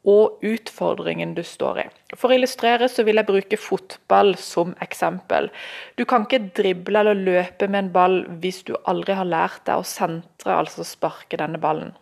og 0.02 0.42
utfordringen 0.42 1.36
du 1.36 1.44
står 1.46 1.84
i. 1.84 1.86
For 2.18 2.32
å 2.32 2.36
illustrere 2.36 2.88
så 2.90 3.04
vil 3.06 3.20
jeg 3.20 3.28
bruke 3.28 3.58
fotball 3.60 4.34
som 4.40 4.74
eksempel. 4.82 5.46
Du 5.94 6.04
kan 6.08 6.26
ikke 6.26 6.50
drible 6.58 7.04
eller 7.04 7.18
løpe 7.18 7.68
med 7.70 7.84
en 7.84 7.92
ball 7.94 8.16
hvis 8.42 8.64
du 8.66 8.74
aldri 8.82 9.14
har 9.14 9.28
lært 9.28 9.62
deg 9.68 9.78
å 9.78 9.86
sentre, 9.86 10.56
altså 10.58 10.86
sparke 10.86 11.38
denne 11.38 11.62
ballen. 11.62 11.94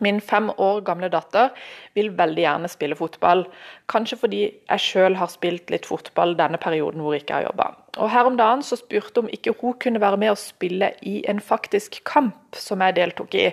Min 0.00 0.20
fem 0.20 0.50
år 0.50 0.80
gamle 0.86 1.10
datter 1.12 1.52
vil 1.94 2.10
veldig 2.18 2.42
gjerne 2.42 2.70
spille 2.70 2.98
fotball. 2.98 3.44
Kanskje 3.90 4.18
fordi 4.18 4.42
jeg 4.48 4.82
sjøl 4.82 5.18
har 5.20 5.30
spilt 5.32 5.70
litt 5.70 5.86
fotball 5.86 6.34
denne 6.38 6.58
perioden 6.62 7.04
hvor 7.04 7.14
jeg 7.14 7.24
ikke 7.24 7.38
har 7.38 7.46
jobba. 7.48 7.68
Og 7.98 8.10
Her 8.10 8.26
om 8.26 8.38
dagen 8.38 8.64
så 8.66 8.78
spurte 8.80 9.22
om 9.22 9.30
ikke 9.30 9.54
hun 9.60 9.76
kunne 9.82 10.02
være 10.02 10.18
med 10.18 10.32
å 10.32 10.40
spille 10.40 10.90
i 11.06 11.20
en 11.30 11.38
faktisk 11.38 12.00
kamp 12.08 12.58
som 12.58 12.82
jeg 12.82 12.96
deltok 12.98 13.36
i. 13.38 13.46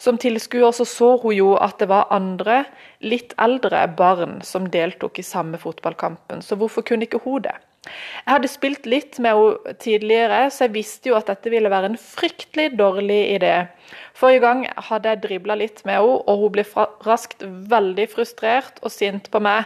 Som 0.00 0.20
tilskuer 0.20 0.72
så, 0.76 0.84
så 0.84 1.14
hun 1.22 1.36
jo 1.36 1.54
at 1.60 1.80
det 1.80 1.88
var 1.88 2.10
andre, 2.12 2.64
litt 3.00 3.32
eldre 3.40 3.86
barn 3.96 4.40
som 4.44 4.68
deltok 4.68 5.20
i 5.20 5.26
samme 5.26 5.60
fotballkampen, 5.60 6.44
så 6.44 6.56
hvorfor 6.60 6.84
kunne 6.84 7.08
ikke 7.08 7.22
hun 7.24 7.44
det? 7.48 7.56
Jeg 7.88 8.34
hadde 8.34 8.48
spilt 8.52 8.86
litt 8.88 9.16
med 9.24 9.38
henne 9.38 9.74
tidligere, 9.80 10.40
så 10.52 10.66
jeg 10.66 10.74
visste 10.74 11.10
jo 11.10 11.16
at 11.16 11.30
dette 11.30 11.52
ville 11.52 11.70
være 11.72 11.92
en 11.92 12.00
fryktelig 12.00 12.74
dårlig 12.76 13.20
idé. 13.38 13.54
Forrige 14.18 14.42
gang 14.44 14.66
hadde 14.90 15.14
jeg 15.14 15.22
dribla 15.24 15.56
litt 15.56 15.80
med 15.88 15.96
henne, 15.96 16.18
og 16.28 16.44
hun 16.44 16.52
ble 16.58 16.66
raskt 17.06 17.46
veldig 17.72 18.06
frustrert 18.12 18.82
og 18.84 18.92
sint 18.92 19.30
på 19.32 19.40
meg. 19.44 19.64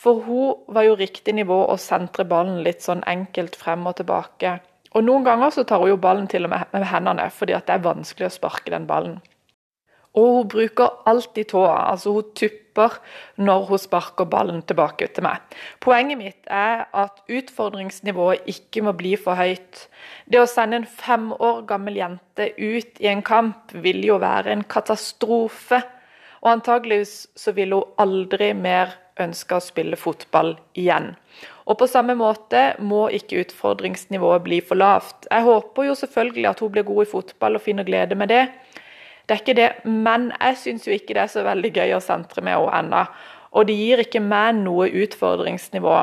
For 0.00 0.22
hun 0.24 0.62
var 0.72 0.86
jo 0.86 0.96
riktig 0.96 1.34
nivå 1.36 1.58
å 1.68 1.76
sentre 1.80 2.24
ballen 2.24 2.62
litt 2.64 2.86
sånn 2.86 3.02
enkelt 3.10 3.58
frem 3.58 3.82
og 3.90 3.98
tilbake. 3.98 4.54
Og 4.94 5.04
noen 5.06 5.26
ganger 5.26 5.52
så 5.54 5.66
tar 5.66 5.82
hun 5.82 5.92
jo 5.92 5.98
ballen 6.00 6.30
til 6.30 6.46
og 6.46 6.54
med 6.54 6.72
med 6.72 6.86
hendene, 6.88 7.28
fordi 7.34 7.58
det 7.58 7.74
er 7.74 7.84
vanskelig 7.84 8.30
å 8.30 8.36
sparke 8.38 8.72
den 8.72 8.88
ballen. 8.88 9.18
Og 10.18 10.32
hun 10.34 10.48
bruker 10.50 10.96
alltid 11.06 11.52
tåa, 11.52 11.76
altså 11.92 12.10
hun 12.16 12.30
tupper 12.34 12.96
når 13.38 13.66
hun 13.68 13.78
sparker 13.78 14.26
ballen 14.30 14.62
tilbake 14.66 15.06
til 15.14 15.26
meg. 15.26 15.42
Poenget 15.82 16.18
mitt 16.18 16.50
er 16.50 16.88
at 16.90 17.22
utfordringsnivået 17.30 18.48
ikke 18.50 18.82
må 18.86 18.94
bli 18.98 19.14
for 19.20 19.38
høyt. 19.38 19.86
Det 20.26 20.40
å 20.42 20.48
sende 20.50 20.80
en 20.80 20.88
fem 20.88 21.30
år 21.36 21.62
gammel 21.70 22.00
jente 22.00 22.50
ut 22.58 22.98
i 22.98 23.10
en 23.12 23.22
kamp 23.22 23.74
vil 23.86 24.02
jo 24.06 24.18
være 24.22 24.50
en 24.56 24.66
katastrofe. 24.66 25.78
Og 26.42 26.56
antageligvis 26.56 27.28
så 27.38 27.54
vil 27.54 27.76
hun 27.76 27.94
aldri 28.00 28.50
mer 28.56 28.96
ønske 29.20 29.56
å 29.56 29.62
spille 29.62 29.98
fotball 30.00 30.54
igjen. 30.78 31.12
Og 31.70 31.78
på 31.78 31.86
samme 31.90 32.16
måte 32.18 32.72
må 32.82 33.04
ikke 33.14 33.44
utfordringsnivået 33.44 34.42
bli 34.42 34.58
for 34.64 34.80
lavt. 34.80 35.28
Jeg 35.30 35.46
håper 35.46 35.90
jo 35.90 35.98
selvfølgelig 36.02 36.48
at 36.50 36.62
hun 36.64 36.72
blir 36.74 36.88
god 36.88 37.04
i 37.04 37.10
fotball 37.12 37.58
og 37.58 37.64
finner 37.66 37.86
glede 37.86 38.18
med 38.18 38.32
det. 38.32 38.46
Det 39.30 39.36
er 39.36 39.42
ikke 39.44 39.54
det, 39.54 39.68
men 39.86 40.32
jeg 40.34 40.56
syns 40.58 40.86
jo 40.88 40.90
ikke 40.90 41.14
det 41.14 41.20
er 41.22 41.28
så 41.30 41.44
veldig 41.46 41.68
gøy 41.70 41.92
å 41.94 42.02
sentre 42.02 42.42
med 42.42 42.56
henne 42.58 42.80
ennå. 42.80 43.02
Og 43.54 43.68
det 43.68 43.76
gir 43.78 44.02
ikke 44.02 44.22
meg 44.24 44.56
noe 44.58 44.88
utfordringsnivå. 45.04 45.98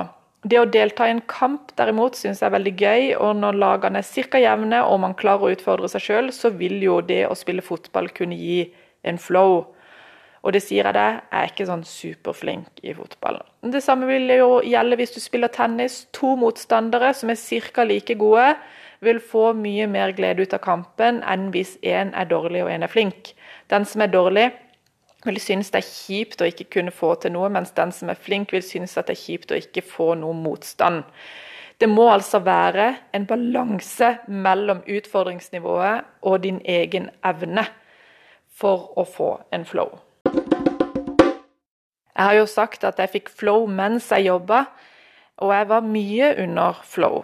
Det 0.47 0.61
å 0.61 0.69
delta 0.71 1.09
i 1.09 1.11
en 1.11 1.19
kamp 1.27 1.73
derimot 1.75 2.15
syns 2.15 2.39
jeg 2.39 2.47
er 2.47 2.55
veldig 2.55 2.73
gøy, 2.79 3.09
og 3.19 3.33
når 3.41 3.59
lagene 3.59 3.99
er 3.99 4.27
ca. 4.31 4.39
jevne 4.39 4.79
og 4.87 5.01
man 5.03 5.17
klarer 5.19 5.43
å 5.43 5.51
utfordre 5.57 5.91
seg 5.91 6.05
sjøl, 6.05 6.31
så 6.31 6.53
vil 6.55 6.79
jo 6.85 7.01
det 7.03 7.25
å 7.27 7.35
spille 7.35 7.65
fotball 7.65 8.07
kunne 8.15 8.39
gi 8.39 8.61
en 9.03 9.19
flow. 9.19 9.65
Og 10.47 10.55
det 10.55 10.63
sier 10.63 10.87
jeg 10.87 10.95
deg, 10.95 11.19
jeg 11.27 11.43
er 11.43 11.51
ikke 11.51 11.67
sånn 11.67 11.83
superflink 11.83 12.79
i 12.87 12.95
fotball. 12.95 13.41
Det 13.67 13.83
samme 13.83 14.07
vil 14.07 14.31
jo 14.37 14.61
gjelde 14.63 15.01
hvis 15.01 15.17
du 15.17 15.19
spiller 15.19 15.51
tennis. 15.51 16.05
To 16.15 16.37
motstandere 16.39 17.11
som 17.11 17.35
er 17.35 17.43
ca. 17.75 17.83
like 17.83 18.15
gode 18.15 18.53
vil 19.03 19.19
få 19.21 19.51
mye 19.57 19.87
mer 19.89 20.13
glede 20.17 20.45
ut 20.45 20.55
av 20.55 20.63
kampen 20.63 21.21
enn 21.25 21.49
hvis 21.53 21.75
én 21.85 22.13
er 22.17 22.29
dårlig 22.29 22.63
og 22.65 22.71
én 22.73 22.85
er 22.85 22.91
flink. 22.91 23.33
Den 23.69 23.85
som 23.85 24.01
er 24.01 24.13
dårlig, 24.13 24.47
vil 25.25 25.39
synes 25.41 25.71
det 25.73 25.81
er 25.81 25.89
kjipt 25.89 26.41
å 26.41 26.47
ikke 26.47 26.69
kunne 26.77 26.93
få 26.93 27.15
til 27.21 27.33
noe, 27.35 27.49
mens 27.51 27.73
den 27.77 27.91
som 27.91 28.09
er 28.09 28.19
flink, 28.19 28.53
vil 28.53 28.63
synes 28.63 28.97
at 28.97 29.09
det 29.09 29.17
er 29.17 29.23
kjipt 29.23 29.51
å 29.51 29.59
ikke 29.59 29.83
få 29.85 30.13
noe 30.19 30.35
motstand. 30.37 31.03
Det 31.77 31.89
må 31.89 32.07
altså 32.09 32.39
være 32.41 32.87
en 33.13 33.27
balanse 33.29 34.15
mellom 34.27 34.81
utfordringsnivået 34.89 36.07
og 36.25 36.41
din 36.45 36.61
egen 36.65 37.11
evne 37.25 37.67
for 38.57 38.93
å 38.97 39.05
få 39.05 39.31
en 39.53 39.65
flow. 39.65 39.99
Jeg 42.17 42.25
har 42.25 42.33
jo 42.39 42.47
sagt 42.49 42.85
at 42.87 42.97
jeg 42.97 43.13
fikk 43.13 43.29
flow 43.29 43.67
mens 43.69 44.09
jeg 44.09 44.25
jobba 44.31 44.63
og 45.37 45.51
jeg 45.53 45.67
var 45.69 45.85
mye 45.85 46.29
under 46.41 46.79
flow. 46.87 47.19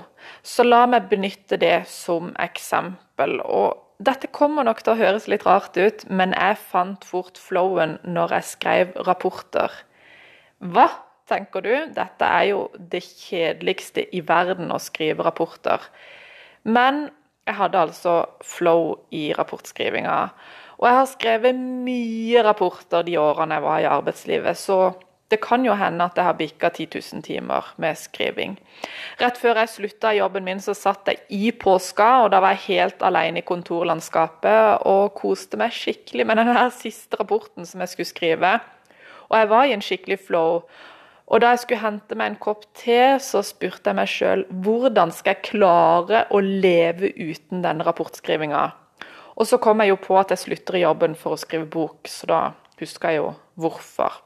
Så 0.45 0.65
la 0.65 0.83
meg 0.89 1.09
benytte 1.09 1.57
det 1.61 1.85
som 1.89 2.29
eksempel. 2.41 3.39
Og 3.41 3.79
dette 4.03 4.29
kommer 4.33 4.67
nok 4.67 4.83
til 4.83 4.93
å 4.93 4.99
høres 4.99 5.25
litt 5.31 5.45
rart 5.47 5.77
ut, 5.79 6.05
men 6.09 6.35
jeg 6.37 6.59
fant 6.61 7.05
fort 7.07 7.39
flowen 7.41 7.97
når 8.05 8.37
jeg 8.37 8.49
skrev 8.51 8.93
rapporter. 9.07 9.73
Hva, 10.61 10.89
tenker 11.29 11.65
du? 11.65 11.73
Dette 11.95 12.27
er 12.27 12.51
jo 12.51 12.67
det 12.77 13.01
kjedeligste 13.07 14.05
i 14.13 14.21
verden 14.25 14.73
å 14.73 14.81
skrive 14.81 15.25
rapporter. 15.25 15.81
Men 16.63 17.07
jeg 17.47 17.57
hadde 17.57 17.81
altså 17.87 18.17
flow 18.45 18.93
i 19.11 19.31
rapportskrivinga. 19.35 20.19
Og 20.79 20.87
jeg 20.87 20.99
har 20.99 21.09
skrevet 21.09 21.57
mye 21.57 22.43
rapporter 22.45 23.05
de 23.07 23.17
årene 23.19 23.57
jeg 23.57 23.65
var 23.65 23.81
i 23.81 23.89
arbeidslivet, 23.89 24.59
så 24.59 24.77
det 25.33 25.39
kan 25.41 25.65
jo 25.65 25.73
hende 25.73 26.05
at 26.05 26.17
jeg 26.19 26.27
har 26.27 26.37
bikka 26.37 26.69
10 26.69 26.85
000 26.93 27.23
timer 27.25 27.73
med 27.81 27.97
skriving. 27.97 28.53
Rett 29.17 29.39
før 29.41 29.57
jeg 29.63 29.71
slutta 29.71 30.11
i 30.13 30.19
jobben 30.19 30.45
min, 30.45 30.61
så 30.61 30.75
satt 30.77 31.09
jeg 31.09 31.23
i 31.33 31.49
påska, 31.57 32.09
og 32.23 32.31
da 32.33 32.41
var 32.43 32.53
jeg 32.53 32.67
helt 32.67 33.01
alene 33.01 33.41
i 33.41 33.47
kontorlandskapet 33.47 34.85
og 34.89 35.15
koste 35.17 35.57
meg 35.57 35.73
skikkelig 35.73 36.27
med 36.29 36.41
den 36.41 36.53
siste 36.77 37.17
rapporten 37.17 37.65
som 37.65 37.81
jeg 37.81 37.93
skulle 37.93 38.11
skrive. 38.11 38.55
Og 39.31 39.39
jeg 39.39 39.49
var 39.49 39.65
i 39.65 39.73
en 39.73 39.81
skikkelig 39.81 40.19
flow. 40.27 40.61
Og 41.33 41.41
da 41.41 41.53
jeg 41.53 41.63
skulle 41.63 41.81
hente 41.81 42.17
meg 42.19 42.33
en 42.33 42.41
kopp 42.41 42.67
te, 42.77 43.17
så 43.23 43.41
spurte 43.45 43.89
jeg 43.89 43.97
meg 43.97 44.11
sjøl 44.11 44.43
hvordan 44.65 45.13
skal 45.15 45.33
jeg 45.33 45.47
klare 45.47 46.25
å 46.29 46.41
leve 46.43 47.09
uten 47.15 47.63
denne 47.63 47.87
rapportskrivinga. 47.87 48.67
Og 49.33 49.49
så 49.49 49.57
kom 49.57 49.81
jeg 49.81 49.95
jo 49.95 49.97
på 50.03 50.19
at 50.19 50.35
jeg 50.35 50.43
slutter 50.43 50.77
i 50.77 50.83
jobben 50.83 51.17
for 51.17 51.33
å 51.33 51.41
skrive 51.41 51.65
bok, 51.73 52.05
så 52.11 52.29
da 52.29 52.43
huska 52.77 53.15
jeg 53.15 53.23
jo 53.23 53.33
hvorfor. 53.57 54.19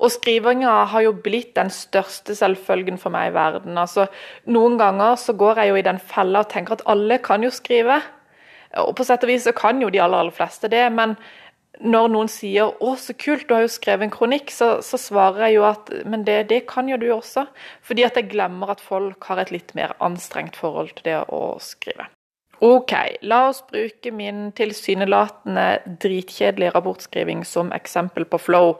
Og 0.00 0.12
skrivinga 0.14 0.72
har 0.92 1.04
jo 1.04 1.12
blitt 1.12 1.52
den 1.58 1.68
største 1.74 2.34
selvfølgen 2.36 2.96
for 3.00 3.12
meg 3.12 3.30
i 3.30 3.34
verden. 3.36 3.76
Altså, 3.78 4.06
noen 4.48 4.78
ganger 4.80 5.18
så 5.20 5.34
går 5.36 5.60
jeg 5.60 5.72
jo 5.72 5.80
i 5.80 5.84
den 5.84 6.00
fella 6.00 6.44
og 6.44 6.52
tenker 6.52 6.78
at 6.78 6.86
alle 6.88 7.20
kan 7.20 7.44
jo 7.44 7.52
skrive. 7.52 8.00
Og 8.80 8.94
på 8.96 9.04
sett 9.04 9.26
og 9.26 9.32
vis 9.32 9.44
så 9.44 9.52
kan 9.56 9.82
jo 9.82 9.90
de 9.92 10.00
aller, 10.00 10.24
aller 10.24 10.34
fleste 10.34 10.70
det, 10.72 10.86
men 10.94 11.16
når 11.80 12.08
noen 12.12 12.28
sier 12.28 12.68
'Å, 12.68 12.92
så 13.00 13.14
kult, 13.16 13.46
du 13.48 13.54
har 13.54 13.62
jo 13.64 13.72
skrevet 13.72 14.04
en 14.04 14.12
kronikk', 14.12 14.52
så, 14.52 14.82
så 14.84 14.98
svarer 15.00 15.48
jeg 15.48 15.54
jo 15.54 15.64
at 15.64 15.90
'men 16.04 16.24
det, 16.24 16.48
det, 16.48 16.66
kan 16.68 16.88
jo 16.88 16.96
du 16.96 17.08
også'. 17.14 17.46
Fordi 17.82 18.04
at 18.04 18.16
jeg 18.16 18.30
glemmer 18.30 18.70
at 18.70 18.80
folk 18.80 19.24
har 19.24 19.38
et 19.38 19.50
litt 19.50 19.74
mer 19.74 19.96
anstrengt 20.00 20.56
forhold 20.56 20.92
til 20.96 21.04
det 21.04 21.18
å 21.28 21.58
skrive. 21.58 22.08
Ok, 22.60 22.92
la 23.24 23.46
oss 23.48 23.62
bruke 23.70 24.10
min 24.12 24.50
tilsynelatende 24.52 25.78
dritkjedelige 26.02 26.74
rapportskriving 26.74 27.40
som 27.48 27.70
eksempel 27.72 28.26
på 28.28 28.36
flow. 28.36 28.74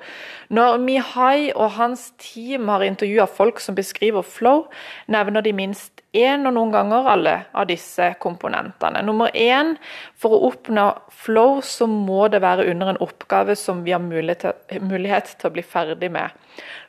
Når 0.52 0.76
Mihai 0.84 1.48
og 1.54 1.78
hans 1.78 2.10
team 2.20 2.68
har 2.68 2.84
intervjua 2.84 3.24
folk 3.24 3.62
som 3.64 3.78
beskriver 3.78 4.20
flow, 4.20 4.66
nevner 5.08 5.40
de 5.40 5.54
minst 5.56 6.04
én 6.12 6.44
og 6.44 6.52
noen 6.58 6.74
ganger 6.74 7.08
alle 7.08 7.34
av 7.56 7.70
disse 7.70 8.10
komponentene. 8.20 9.00
Nummer 9.06 9.32
én, 9.32 9.76
for 10.18 10.36
å 10.36 10.50
oppnå 10.50 10.90
flow 11.22 11.62
så 11.64 11.88
må 11.88 12.26
det 12.28 12.42
være 12.44 12.68
under 12.68 12.92
en 12.92 13.00
oppgave 13.00 13.56
som 13.56 13.80
vi 13.86 13.94
har 13.96 14.04
mulighet 14.04 15.32
til 15.38 15.48
å 15.48 15.54
bli 15.54 15.64
ferdig 15.64 16.12
med. 16.12 16.36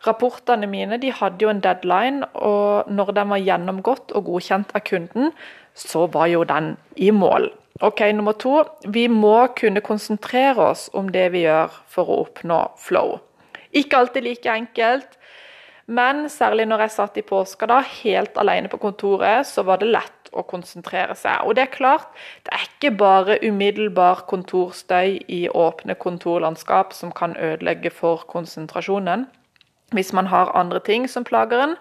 Rapportene 0.03 0.67
mine 0.67 0.98
de 1.00 1.13
hadde 1.13 1.45
jo 1.45 1.53
en 1.53 1.63
deadline, 1.63 2.25
og 2.33 2.89
når 2.91 3.15
den 3.15 3.31
var 3.31 3.45
gjennomgått 3.45 4.12
og 4.17 4.27
godkjent 4.27 4.74
av 4.75 4.83
kunden, 4.89 5.31
så 5.75 6.08
var 6.12 6.28
jo 6.32 6.44
den 6.44 6.75
i 6.96 7.12
mål. 7.12 7.50
Ok, 7.82 8.04
Nummer 8.13 8.38
to 8.38 8.63
vi 8.94 9.08
må 9.10 9.48
kunne 9.58 9.82
konsentrere 9.82 10.72
oss 10.74 10.90
om 10.94 11.10
det 11.12 11.32
vi 11.34 11.46
gjør 11.48 11.74
for 11.90 12.10
å 12.10 12.22
oppnå 12.25 12.60
flow. 12.78 13.18
Ikke 13.72 13.98
alltid 13.98 14.28
like 14.28 14.51
enkelt, 14.51 15.18
Men 15.92 16.30
særlig 16.30 16.68
når 16.70 16.86
jeg 16.86 16.94
satt 16.94 17.18
i 17.20 17.24
påska 17.25 17.68
da, 17.68 17.82
helt 18.04 18.38
alene 18.40 18.70
på 18.72 18.80
kontoret, 18.80 19.48
så 19.50 19.66
var 19.68 19.82
det 19.82 19.90
lett 19.92 20.30
å 20.32 20.44
konsentrere 20.48 21.18
seg. 21.20 21.44
Og 21.44 21.58
det 21.58 21.66
er 21.66 21.74
klart, 21.74 22.08
det 22.46 22.54
er 22.56 22.68
ikke 22.68 22.94
bare 22.96 23.40
umiddelbar 23.44 24.24
kontorstøy 24.30 25.18
i 25.28 25.42
åpne 25.50 25.98
kontorlandskap 26.00 26.96
som 26.96 27.12
kan 27.12 27.36
ødelegge 27.36 27.92
for 27.92 28.24
konsentrasjonen. 28.30 29.28
Hvis 29.91 30.13
man 30.15 30.29
har 30.31 30.53
andre 30.55 30.79
ting 30.79 31.10
som 31.10 31.25
plager 31.27 31.63
en, 31.63 31.75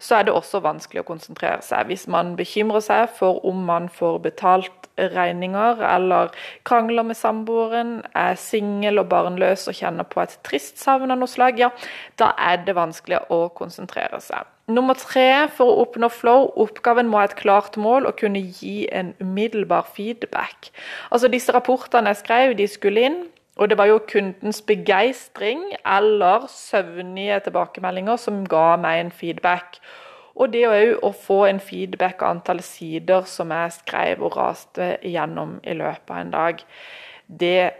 så 0.00 0.16
er 0.16 0.22
det 0.24 0.32
også 0.32 0.62
vanskelig 0.64 1.02
å 1.02 1.08
konsentrere 1.10 1.60
seg. 1.60 1.90
Hvis 1.90 2.06
man 2.08 2.32
bekymrer 2.38 2.80
seg 2.80 3.10
for 3.18 3.42
om 3.44 3.66
man 3.68 3.90
får 3.92 4.16
betalt 4.24 4.88
regninger, 4.96 5.80
eller 5.84 6.32
krangler 6.64 7.04
med 7.04 7.16
samboeren, 7.16 7.92
er 8.16 8.38
singel 8.40 9.02
og 9.02 9.10
barnløs 9.12 9.66
og 9.68 9.76
kjenner 9.76 10.08
på 10.08 10.22
et 10.24 10.38
trist 10.46 10.80
savn 10.80 11.12
av 11.12 11.20
noe 11.20 11.30
slag, 11.30 11.60
ja, 11.60 11.70
da 12.20 12.32
er 12.40 12.64
det 12.64 12.76
vanskelig 12.78 13.20
å 13.32 13.42
konsentrere 13.56 14.20
seg. 14.24 14.48
Nummer 14.70 14.94
tre 14.94 15.48
for 15.56 15.66
å 15.66 15.84
oppnå 15.84 16.08
flow, 16.14 16.46
oppgaven 16.62 17.08
må 17.10 17.18
ha 17.20 17.26
et 17.26 17.36
klart 17.38 17.76
mål 17.80 18.06
og 18.06 18.20
kunne 18.20 18.40
gi 18.40 18.84
en 18.94 19.12
umiddelbar 19.20 19.88
feedback. 19.96 20.70
Altså 21.10 21.28
Disse 21.32 21.52
rapportene 21.56 22.12
jeg 22.12 22.22
skrev, 22.22 22.54
de 22.56 22.68
skulle 22.70 23.08
inn. 23.08 23.20
Og 23.60 23.68
det 23.68 23.76
var 23.76 23.90
jo 23.90 24.00
kundens 24.08 24.62
begeistring 24.64 25.60
eller 25.84 26.46
søvnige 26.48 27.40
tilbakemeldinger 27.44 28.16
som 28.16 28.46
ga 28.48 28.76
meg 28.80 29.00
en 29.02 29.12
feedback. 29.12 29.76
Og 30.40 30.54
det 30.54 30.64
å 31.04 31.10
få 31.12 31.42
en 31.44 31.60
feedback 31.60 32.22
av 32.24 32.38
antall 32.38 32.62
sider 32.64 33.26
som 33.28 33.52
jeg 33.52 33.74
skrev 33.76 34.24
og 34.24 34.38
raste 34.40 34.94
gjennom 35.04 35.58
i 35.60 35.76
løpet 35.76 36.14
av 36.14 36.22
en 36.22 36.32
dag, 36.32 36.62
det 37.28 37.70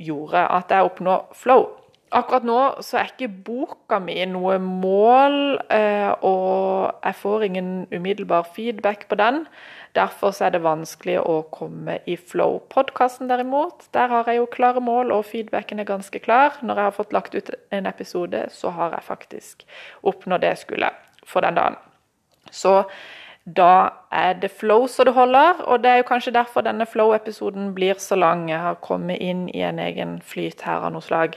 gjorde 0.00 0.46
at 0.56 0.72
jeg 0.72 0.88
oppnår 0.88 1.28
flow. 1.36 1.68
Akkurat 2.14 2.44
nå 2.46 2.58
så 2.86 3.00
er 3.00 3.08
ikke 3.10 3.26
boka 3.48 3.98
mi 3.98 4.14
noe 4.30 4.60
mål, 4.62 5.56
eh, 5.74 6.12
og 6.22 7.00
jeg 7.02 7.16
får 7.18 7.44
ingen 7.48 7.70
umiddelbar 7.90 8.46
feedback 8.54 9.08
på 9.10 9.18
den. 9.18 9.40
Derfor 9.98 10.30
er 10.44 10.52
det 10.54 10.62
vanskelig 10.62 11.16
å 11.18 11.40
komme 11.50 11.98
i 12.06 12.14
flow. 12.14 12.60
Podkasten 12.70 13.26
derimot, 13.26 13.88
der 13.96 14.12
har 14.12 14.30
jeg 14.30 14.38
jo 14.38 14.46
klare 14.54 14.80
mål, 14.80 15.10
og 15.10 15.26
feedbacken 15.26 15.82
er 15.82 15.88
ganske 15.88 16.22
klar. 16.22 16.54
Når 16.62 16.78
jeg 16.78 16.90
har 16.90 16.96
fått 17.00 17.16
lagt 17.16 17.34
ut 17.34 17.50
en 17.74 17.90
episode, 17.90 18.46
så 18.54 18.70
har 18.76 18.94
jeg 18.94 19.08
faktisk 19.10 19.66
oppnådd 20.06 20.46
det 20.46 20.54
jeg 20.54 20.62
skulle 20.62 20.92
for 21.26 21.42
den 21.42 21.58
dagen. 21.58 21.80
Så 22.54 22.84
da 23.46 23.92
er 24.10 24.32
det 24.42 24.48
flow 24.50 24.88
så 24.90 25.04
det 25.06 25.12
holder, 25.14 25.60
og 25.70 25.82
det 25.82 25.90
er 25.90 25.96
jo 26.00 26.06
kanskje 26.08 26.32
derfor 26.34 26.64
denne 26.66 26.86
flow-episoden 26.86 27.68
blir 27.76 27.94
så 28.02 28.16
lang. 28.18 28.48
Jeg 28.50 28.58
har 28.58 28.78
kommet 28.82 29.20
inn 29.22 29.44
i 29.54 29.60
en 29.62 29.78
egen 29.78 30.16
flyt 30.18 30.64
her 30.66 30.82
av 30.82 30.90
noe 30.90 31.04
slag. 31.04 31.36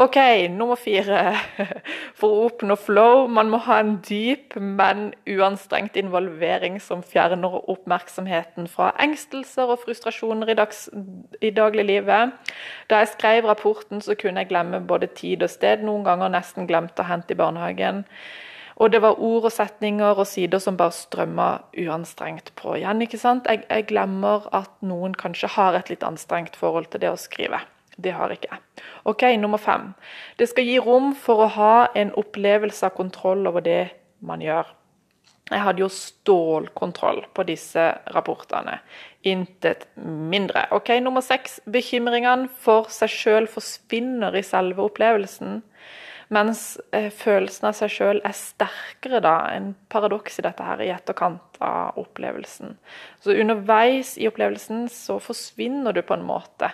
OK, 0.00 0.16
nummer 0.48 0.80
fire. 0.80 1.34
For 2.18 2.28
å 2.32 2.46
oppnå 2.46 2.76
flow, 2.80 3.26
man 3.28 3.50
må 3.52 3.60
ha 3.66 3.82
en 3.82 3.98
dyp, 4.08 4.56
men 4.56 5.10
uanstrengt 5.28 5.98
involvering 6.00 6.78
som 6.80 7.02
fjerner 7.04 7.58
oppmerksomheten 7.68 8.70
fra 8.72 8.94
engstelser 9.04 9.74
og 9.74 9.82
frustrasjoner 9.84 10.54
i, 10.54 10.56
dags, 10.56 10.86
i 11.44 11.50
dagliglivet. 11.52 12.32
Da 12.88 13.02
jeg 13.02 13.12
skrev 13.12 13.50
rapporten, 13.50 14.00
så 14.00 14.16
kunne 14.16 14.40
jeg 14.40 14.54
glemme 14.54 14.80
både 14.80 15.12
tid 15.20 15.44
og 15.44 15.52
sted. 15.52 15.84
Noen 15.84 16.08
ganger 16.08 16.32
nesten 16.32 16.70
glemte 16.70 17.04
å 17.04 17.10
hente 17.12 17.36
i 17.36 17.42
barnehagen. 17.42 18.06
Og 18.80 18.92
det 18.92 19.02
var 19.04 19.20
ord 19.20 19.48
og 19.48 19.52
setninger 19.52 20.18
og 20.18 20.26
sider 20.28 20.62
som 20.62 20.78
bare 20.80 20.94
strømma 20.96 21.48
uanstrengt 21.84 22.52
på 22.58 22.76
igjen. 22.78 23.02
ikke 23.04 23.20
sant? 23.20 23.48
Jeg, 23.48 23.64
jeg, 23.68 23.86
glemmer 23.90 24.48
at 24.54 24.72
noen 24.80 25.16
kanskje 25.18 25.52
har 25.56 25.76
et 25.76 25.92
litt 25.92 26.04
anstrengt 26.06 26.56
forhold 26.56 26.88
til 26.92 27.04
det 27.04 27.12
å 27.12 27.20
skrive. 27.20 27.60
Det 28.00 28.14
har 28.16 28.32
ikke 28.32 28.48
jeg. 28.48 28.84
Ok, 29.04 29.24
Nummer 29.36 29.60
fem. 29.60 29.92
Det 30.40 30.48
skal 30.48 30.64
gi 30.64 30.78
rom 30.80 31.12
for 31.18 31.44
å 31.44 31.50
ha 31.56 31.74
en 31.98 32.14
opplevelse 32.16 32.88
av 32.88 32.96
kontroll 32.96 33.44
over 33.50 33.64
det 33.64 33.82
man 34.24 34.40
gjør. 34.40 34.70
Jeg 35.50 35.60
hadde 35.60 35.82
jo 35.82 35.88
stålkontroll 35.92 37.26
på 37.34 37.44
disse 37.44 37.82
rapportene. 38.14 38.78
Intet 39.28 39.84
mindre. 40.00 40.64
Ok, 40.72 40.94
Nummer 41.02 41.24
seks. 41.24 41.58
Bekymringene 41.68 42.48
for 42.62 42.88
seg 42.94 43.12
sjøl 43.12 43.48
forsvinner 43.50 44.38
i 44.38 44.44
selve 44.46 44.86
opplevelsen. 44.86 45.60
Mens 46.32 46.78
eh, 46.96 47.10
følelsen 47.12 47.68
av 47.68 47.76
seg 47.76 47.92
sjøl 47.92 48.22
er 48.24 48.34
sterkere 48.36 49.20
da, 49.20 49.34
en 49.52 49.74
paradoks 49.92 50.40
i 50.40 50.46
dette 50.46 50.64
her 50.64 50.80
i 50.80 50.88
etterkant 50.94 51.60
av 51.60 51.98
opplevelsen. 52.00 52.78
Så 53.20 53.36
underveis 53.36 54.14
i 54.16 54.28
opplevelsen 54.30 54.86
så 54.92 55.18
forsvinner 55.20 55.92
du 55.92 56.00
på 56.06 56.16
en 56.16 56.24
måte. 56.24 56.72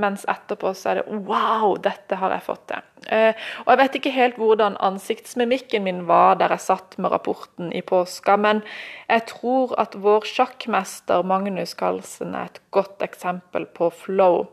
Mens 0.00 0.22
etterpå 0.28 0.70
så 0.76 0.90
er 0.90 1.00
det 1.00 1.16
'wow, 1.26 1.74
dette 1.82 2.14
har 2.14 2.30
jeg 2.30 2.42
fått 2.42 2.66
til'. 2.68 2.82
Eh, 3.08 3.34
og 3.64 3.66
Jeg 3.66 3.78
vet 3.78 3.96
ikke 3.96 4.10
helt 4.10 4.36
hvordan 4.36 4.76
ansiktsmimikken 4.76 5.82
min 5.82 6.06
var 6.06 6.36
der 6.36 6.48
jeg 6.48 6.60
satt 6.60 6.98
med 6.98 7.10
rapporten 7.10 7.72
i 7.72 7.80
påska, 7.80 8.36
men 8.36 8.62
jeg 9.08 9.26
tror 9.26 9.74
at 9.80 9.94
vår 9.94 10.20
sjakkmester 10.20 11.24
Magnus 11.24 11.74
Carlsen 11.74 12.34
er 12.34 12.44
et 12.44 12.60
godt 12.70 13.00
eksempel 13.00 13.66
på 13.66 13.90
flow. 13.90 14.46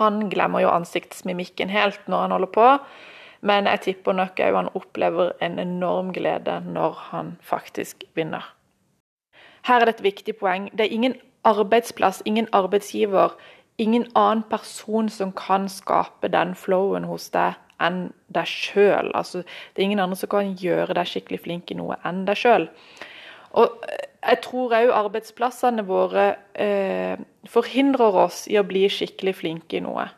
Han 0.00 0.28
glemmer 0.28 0.60
jo 0.60 0.68
ansiktsmimikken 0.68 1.68
helt 1.68 2.00
når 2.08 2.20
han 2.20 2.30
holder 2.30 2.52
på. 2.52 2.78
Men 3.44 3.68
jeg 3.68 3.80
tipper 3.84 4.16
nok 4.16 4.40
òg 4.40 4.56
han 4.56 4.70
opplever 4.78 5.34
en 5.44 5.58
enorm 5.60 6.14
glede 6.16 6.60
når 6.64 6.96
han 7.10 7.34
faktisk 7.44 8.06
vinner. 8.16 8.46
Her 9.68 9.80
er 9.80 9.88
det 9.88 9.98
et 9.98 10.06
viktig 10.06 10.36
poeng. 10.40 10.70
Det 10.72 10.86
er 10.86 10.96
ingen 10.96 11.14
arbeidsplass, 11.44 12.22
ingen 12.24 12.48
arbeidsgiver, 12.52 13.36
ingen 13.78 14.06
annen 14.16 14.44
person 14.48 15.08
som 15.08 15.32
kan 15.32 15.68
skape 15.68 16.28
den 16.32 16.54
flowen 16.54 17.04
hos 17.04 17.28
deg 17.34 17.60
enn 17.82 18.06
deg 18.32 18.48
sjøl. 18.48 19.10
Altså, 19.14 19.42
det 19.74 19.82
er 19.82 19.88
ingen 19.90 20.00
andre 20.00 20.16
som 20.16 20.30
kan 20.32 20.54
gjøre 20.56 20.96
deg 20.96 21.10
skikkelig 21.10 21.42
flink 21.44 21.72
i 21.72 21.78
noe 21.78 21.98
enn 22.06 22.24
deg 22.28 22.40
sjøl. 22.40 22.68
Og 23.60 23.76
jeg 24.24 24.40
tror 24.44 24.72
òg 24.78 24.92
arbeidsplassene 25.04 25.84
våre 25.86 26.30
eh, 26.56 27.20
forhindrer 27.50 28.20
oss 28.24 28.44
i 28.48 28.56
å 28.58 28.66
bli 28.66 28.86
skikkelig 28.90 29.36
flinke 29.42 29.78
i 29.78 29.84
noe. 29.84 30.08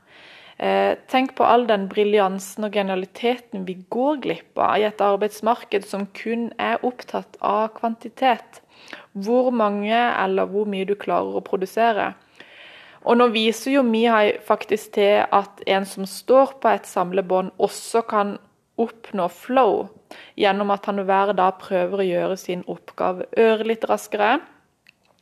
Eh, 0.56 0.96
tenk 1.12 1.34
på 1.36 1.44
all 1.44 1.66
den 1.68 1.84
briljansen 1.90 2.64
og 2.64 2.76
genialiteten 2.76 3.66
vi 3.68 3.76
går 3.92 4.22
glipp 4.24 4.60
av 4.60 4.78
i 4.80 4.86
et 4.88 5.02
arbeidsmarked 5.04 5.84
som 5.84 6.06
kun 6.16 6.48
er 6.56 6.80
opptatt 6.86 7.36
av 7.44 7.74
kvantitet. 7.76 8.62
Hvor 9.12 9.50
mange 9.52 9.96
eller 9.96 10.48
hvor 10.48 10.68
mye 10.68 10.88
du 10.88 10.94
klarer 10.96 11.36
å 11.36 11.44
produsere. 11.44 12.14
Og 13.06 13.20
nå 13.20 13.28
viser 13.34 13.76
jo 13.76 13.84
Mihai 13.86 14.38
faktisk 14.42 14.96
til 14.96 15.22
at 15.30 15.60
en 15.68 15.84
som 15.86 16.08
står 16.08 16.56
på 16.62 16.72
et 16.72 16.88
samlebånd, 16.88 17.52
også 17.62 18.02
kan 18.08 18.34
oppnå 18.80 19.28
flow, 19.32 19.86
gjennom 20.40 20.72
at 20.74 20.88
han 20.88 21.04
hver 21.06 21.32
dag 21.36 21.60
prøver 21.60 22.02
å 22.02 22.08
gjøre 22.08 22.40
sin 22.40 22.64
oppgave 22.68 23.28
ørlite 23.40 23.88
raskere 23.92 24.36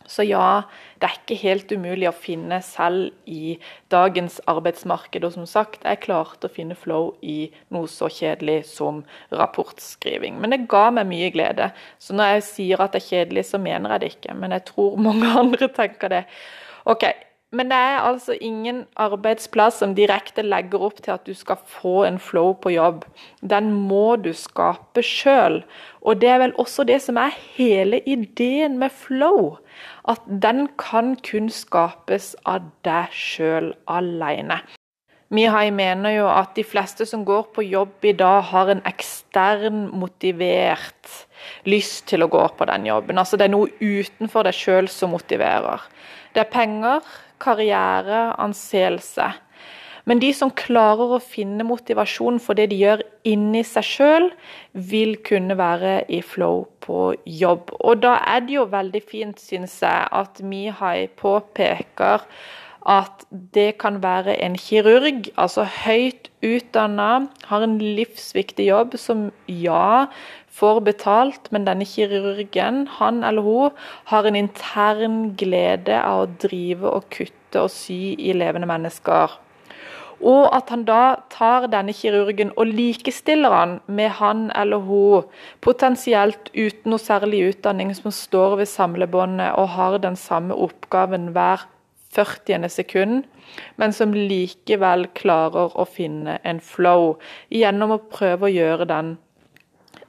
så 0.07 0.25
ja, 0.27 0.65
det 1.01 1.09
er 1.09 1.17
ikke 1.19 1.39
helt 1.41 1.73
umulig 1.73 2.09
å 2.09 2.15
finne 2.17 2.61
selv 2.65 3.13
i 3.31 3.57
dagens 3.93 4.41
arbeidsmarked. 4.51 5.25
Og 5.25 5.35
som 5.37 5.47
sagt, 5.49 5.85
jeg 5.85 6.03
klarte 6.05 6.49
å 6.49 6.53
finne 6.53 6.77
flow 6.79 7.13
i 7.23 7.51
noe 7.75 7.89
så 7.91 8.11
kjedelig 8.13 8.63
som 8.71 9.03
rapportskriving. 9.33 10.39
Men 10.41 10.55
det 10.55 10.65
ga 10.73 10.87
meg 10.95 11.09
mye 11.11 11.31
glede. 11.35 11.71
Så 11.99 12.17
når 12.17 12.37
jeg 12.37 12.49
sier 12.51 12.85
at 12.85 12.95
det 12.95 13.03
er 13.03 13.11
kjedelig, 13.11 13.47
så 13.51 13.61
mener 13.63 13.97
jeg 13.97 14.05
det 14.05 14.13
ikke. 14.17 14.39
Men 14.41 14.57
jeg 14.57 14.67
tror 14.73 15.01
mange 15.09 15.33
andre 15.45 15.71
tenker 15.73 16.13
det. 16.13 16.25
Ok, 16.91 17.09
men 17.55 17.71
det 17.71 17.79
er 17.79 18.05
altså 18.05 18.35
ingen 18.41 18.85
arbeidsplass 19.01 19.79
som 19.81 19.95
direkte 19.97 20.43
legger 20.43 20.83
opp 20.83 21.01
til 21.03 21.15
at 21.15 21.25
du 21.27 21.35
skal 21.39 21.61
få 21.71 22.05
en 22.09 22.19
flow 22.19 22.53
på 22.59 22.75
jobb. 22.75 23.05
Den 23.41 23.73
må 23.73 24.17
du 24.21 24.33
skape 24.37 25.03
sjøl. 25.07 25.63
Og 26.03 26.21
det 26.21 26.33
er 26.35 26.41
vel 26.43 26.57
også 26.61 26.85
det 26.89 27.01
som 27.05 27.19
er 27.21 27.37
hele 27.57 28.03
ideen 28.09 28.79
med 28.83 28.93
flow. 28.93 29.57
At 30.09 30.23
den 30.27 30.67
kan 30.79 31.15
kun 31.23 31.51
skapes 31.51 32.35
av 32.45 32.67
deg 32.87 33.15
sjøl 33.15 33.73
aleine. 33.87 34.61
Mihai 35.35 35.71
mener 35.75 36.13
jo 36.15 36.27
at 36.31 36.53
de 36.55 36.63
fleste 36.67 37.07
som 37.09 37.25
går 37.27 37.49
på 37.57 37.65
jobb 37.65 38.05
i 38.07 38.13
dag, 38.15 38.43
har 38.53 38.71
en 38.71 38.83
ekstern 38.87 39.89
motivert 39.97 41.15
lyst 41.67 42.07
til 42.11 42.23
å 42.23 42.31
gå 42.31 42.45
på 42.59 42.69
den 42.71 42.87
jobben. 42.87 43.19
Altså 43.19 43.41
Det 43.41 43.49
er 43.49 43.55
noe 43.57 43.73
utenfor 43.81 44.47
deg 44.47 44.55
sjøl 44.55 44.91
som 44.93 45.15
motiverer. 45.17 45.83
Det 46.35 46.45
er 46.45 46.53
penger, 46.53 47.01
karriere, 47.43 48.31
anseelse. 48.41 49.33
Men 50.05 50.21
de 50.21 50.31
som 50.37 50.53
klarer 50.53 51.15
å 51.17 51.23
finne 51.23 51.65
motivasjon 51.65 52.37
for 52.43 52.59
det 52.59 52.69
de 52.73 52.81
gjør 52.83 53.03
inni 53.29 53.63
seg 53.65 53.87
sjøl, 53.89 54.27
vil 54.77 55.17
kunne 55.25 55.57
være 55.57 56.03
i 56.13 56.21
flow 56.21 56.67
på 56.85 57.15
jobb. 57.25 57.73
Og 57.81 58.03
da 58.05 58.19
er 58.35 58.45
det 58.45 58.59
jo 58.59 58.67
veldig 58.69 59.01
fint, 59.09 59.41
syns 59.41 59.79
jeg, 59.81 60.05
at 60.13 60.45
Mihai 60.45 61.09
påpeker 61.21 62.29
at 62.85 63.25
det 63.55 63.79
kan 63.81 64.03
være 64.03 64.37
en 64.45 64.59
kirurg, 64.61 65.31
altså 65.41 65.65
høyt 65.65 66.29
utdanna, 66.45 67.31
har 67.49 67.65
en 67.65 67.79
livsviktig 67.81 68.69
jobb 68.69 68.99
som 69.01 69.31
ja, 69.49 70.05
får 70.55 70.81
betalt, 70.87 71.49
men 71.51 71.67
denne 71.67 71.87
kirurgen, 71.89 72.85
han 72.99 73.23
eller 73.27 73.43
hun, 73.43 73.81
har 74.11 74.27
en 74.27 74.39
intern 74.39 75.19
glede 75.39 75.99
av 76.01 76.25
å 76.25 76.35
drive 76.45 76.91
og 76.91 77.09
kutte 77.15 77.65
og 77.65 77.73
sy 77.73 78.15
i 78.19 78.35
levende 78.37 78.69
mennesker. 78.71 79.41
Og 80.25 80.47
at 80.57 80.71
han 80.73 80.87
da 80.89 81.17
tar 81.33 81.67
denne 81.73 81.93
kirurgen 81.93 82.53
og 82.57 82.71
likestiller 82.71 83.53
han 83.53 83.75
med 83.87 84.15
han 84.21 84.47
eller 84.57 84.87
hun, 84.87 85.27
potensielt 85.61 86.49
uten 86.55 86.95
noe 86.95 87.03
særlig 87.03 87.43
utdanning, 87.51 87.93
som 87.97 88.15
står 88.15 88.61
ved 88.63 88.71
samlebåndet 88.71 89.59
og 89.59 89.75
har 89.75 89.99
den 90.01 90.17
samme 90.17 90.55
oppgaven 90.55 91.33
hver 91.35 91.67
40. 92.15 92.69
sekund, 92.71 93.25
men 93.77 93.93
som 93.93 94.15
likevel 94.15 95.09
klarer 95.19 95.75
å 95.75 95.85
finne 95.85 96.39
en 96.47 96.61
flow 96.63 97.17
gjennom 97.51 97.97
å 97.97 98.03
prøve 98.11 98.47
å 98.47 98.55
gjøre 98.55 98.87
den 98.89 99.17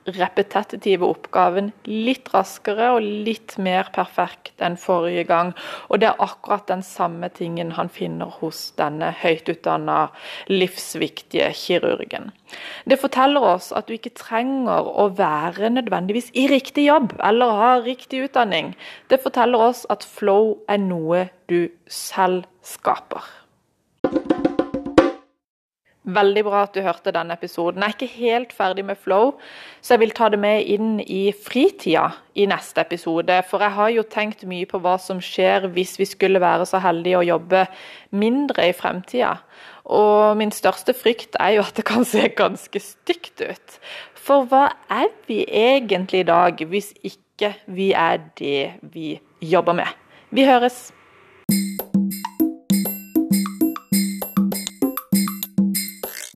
repetitive 0.05 1.05
oppgaven 1.07 1.71
litt 1.89 2.29
raskere 2.33 2.91
og 2.95 3.05
litt 3.25 3.55
mer 3.61 3.89
perfekt 3.95 4.61
enn 4.63 4.77
forrige 4.79 5.25
gang. 5.29 5.53
Og 5.89 6.01
det 6.01 6.11
er 6.11 6.23
akkurat 6.23 6.67
den 6.69 6.83
samme 6.85 7.29
tingen 7.33 7.73
han 7.77 7.89
finner 7.89 8.29
hos 8.41 8.67
denne 8.79 9.11
høytutdanna, 9.21 10.09
livsviktige 10.51 11.49
kirurgen. 11.57 12.31
Det 12.85 12.99
forteller 13.01 13.45
oss 13.55 13.71
at 13.75 13.89
du 13.89 13.95
ikke 13.97 14.13
trenger 14.17 14.85
å 14.85 15.09
være 15.17 15.71
nødvendigvis 15.73 16.29
i 16.37 16.45
riktig 16.51 16.87
jobb 16.89 17.15
eller 17.25 17.57
ha 17.61 17.71
riktig 17.85 18.27
utdanning. 18.27 18.75
Det 19.09 19.21
forteller 19.23 19.71
oss 19.71 19.85
at 19.89 20.05
flow 20.05 20.59
er 20.69 20.81
noe 20.83 21.27
du 21.49 21.65
selv 21.89 22.45
skaper. 22.65 23.44
Veldig 26.05 26.43
bra 26.45 26.59
at 26.67 26.75
du 26.75 26.83
hørte 26.85 27.13
denne 27.15 27.33
episoden. 27.33 27.81
Jeg 27.81 27.89
er 27.89 27.95
ikke 27.95 28.19
helt 28.19 28.51
ferdig 28.53 28.83
med 28.85 28.99
flow, 29.01 29.31
så 29.81 29.95
jeg 29.95 30.03
vil 30.03 30.13
ta 30.13 30.27
det 30.29 30.37
med 30.37 30.67
inn 30.69 30.99
i 31.01 31.31
fritida 31.33 32.11
i 32.37 32.45
neste 32.49 32.83
episode. 32.83 33.39
For 33.49 33.63
jeg 33.65 33.73
har 33.73 33.93
jo 33.95 34.03
tenkt 34.05 34.43
mye 34.45 34.67
på 34.69 34.77
hva 34.83 34.99
som 35.01 35.21
skjer 35.23 35.65
hvis 35.73 35.95
vi 35.97 36.05
skulle 36.05 36.41
være 36.43 36.67
så 36.69 36.81
heldige 36.83 37.23
å 37.23 37.25
jobbe 37.25 37.63
mindre 38.13 38.67
i 38.69 38.75
fremtida. 38.77 39.39
Og 39.85 40.37
min 40.37 40.53
største 40.53 40.93
frykt 40.97 41.39
er 41.41 41.57
jo 41.57 41.65
at 41.65 41.73
det 41.77 41.87
kan 41.89 42.05
se 42.05 42.27
ganske 42.37 42.81
stygt 42.81 43.41
ut. 43.41 43.79
For 44.13 44.45
hva 44.49 44.67
er 44.93 45.09
vi 45.25 45.41
egentlig 45.45 46.21
i 46.21 46.29
dag, 46.29 46.61
hvis 46.69 46.93
ikke 47.01 47.55
vi 47.65 47.91
er 47.97 48.21
det 48.37 48.77
vi 48.93 49.15
jobber 49.41 49.81
med? 49.81 49.89
Vi 50.29 50.45
høres! 50.45 50.91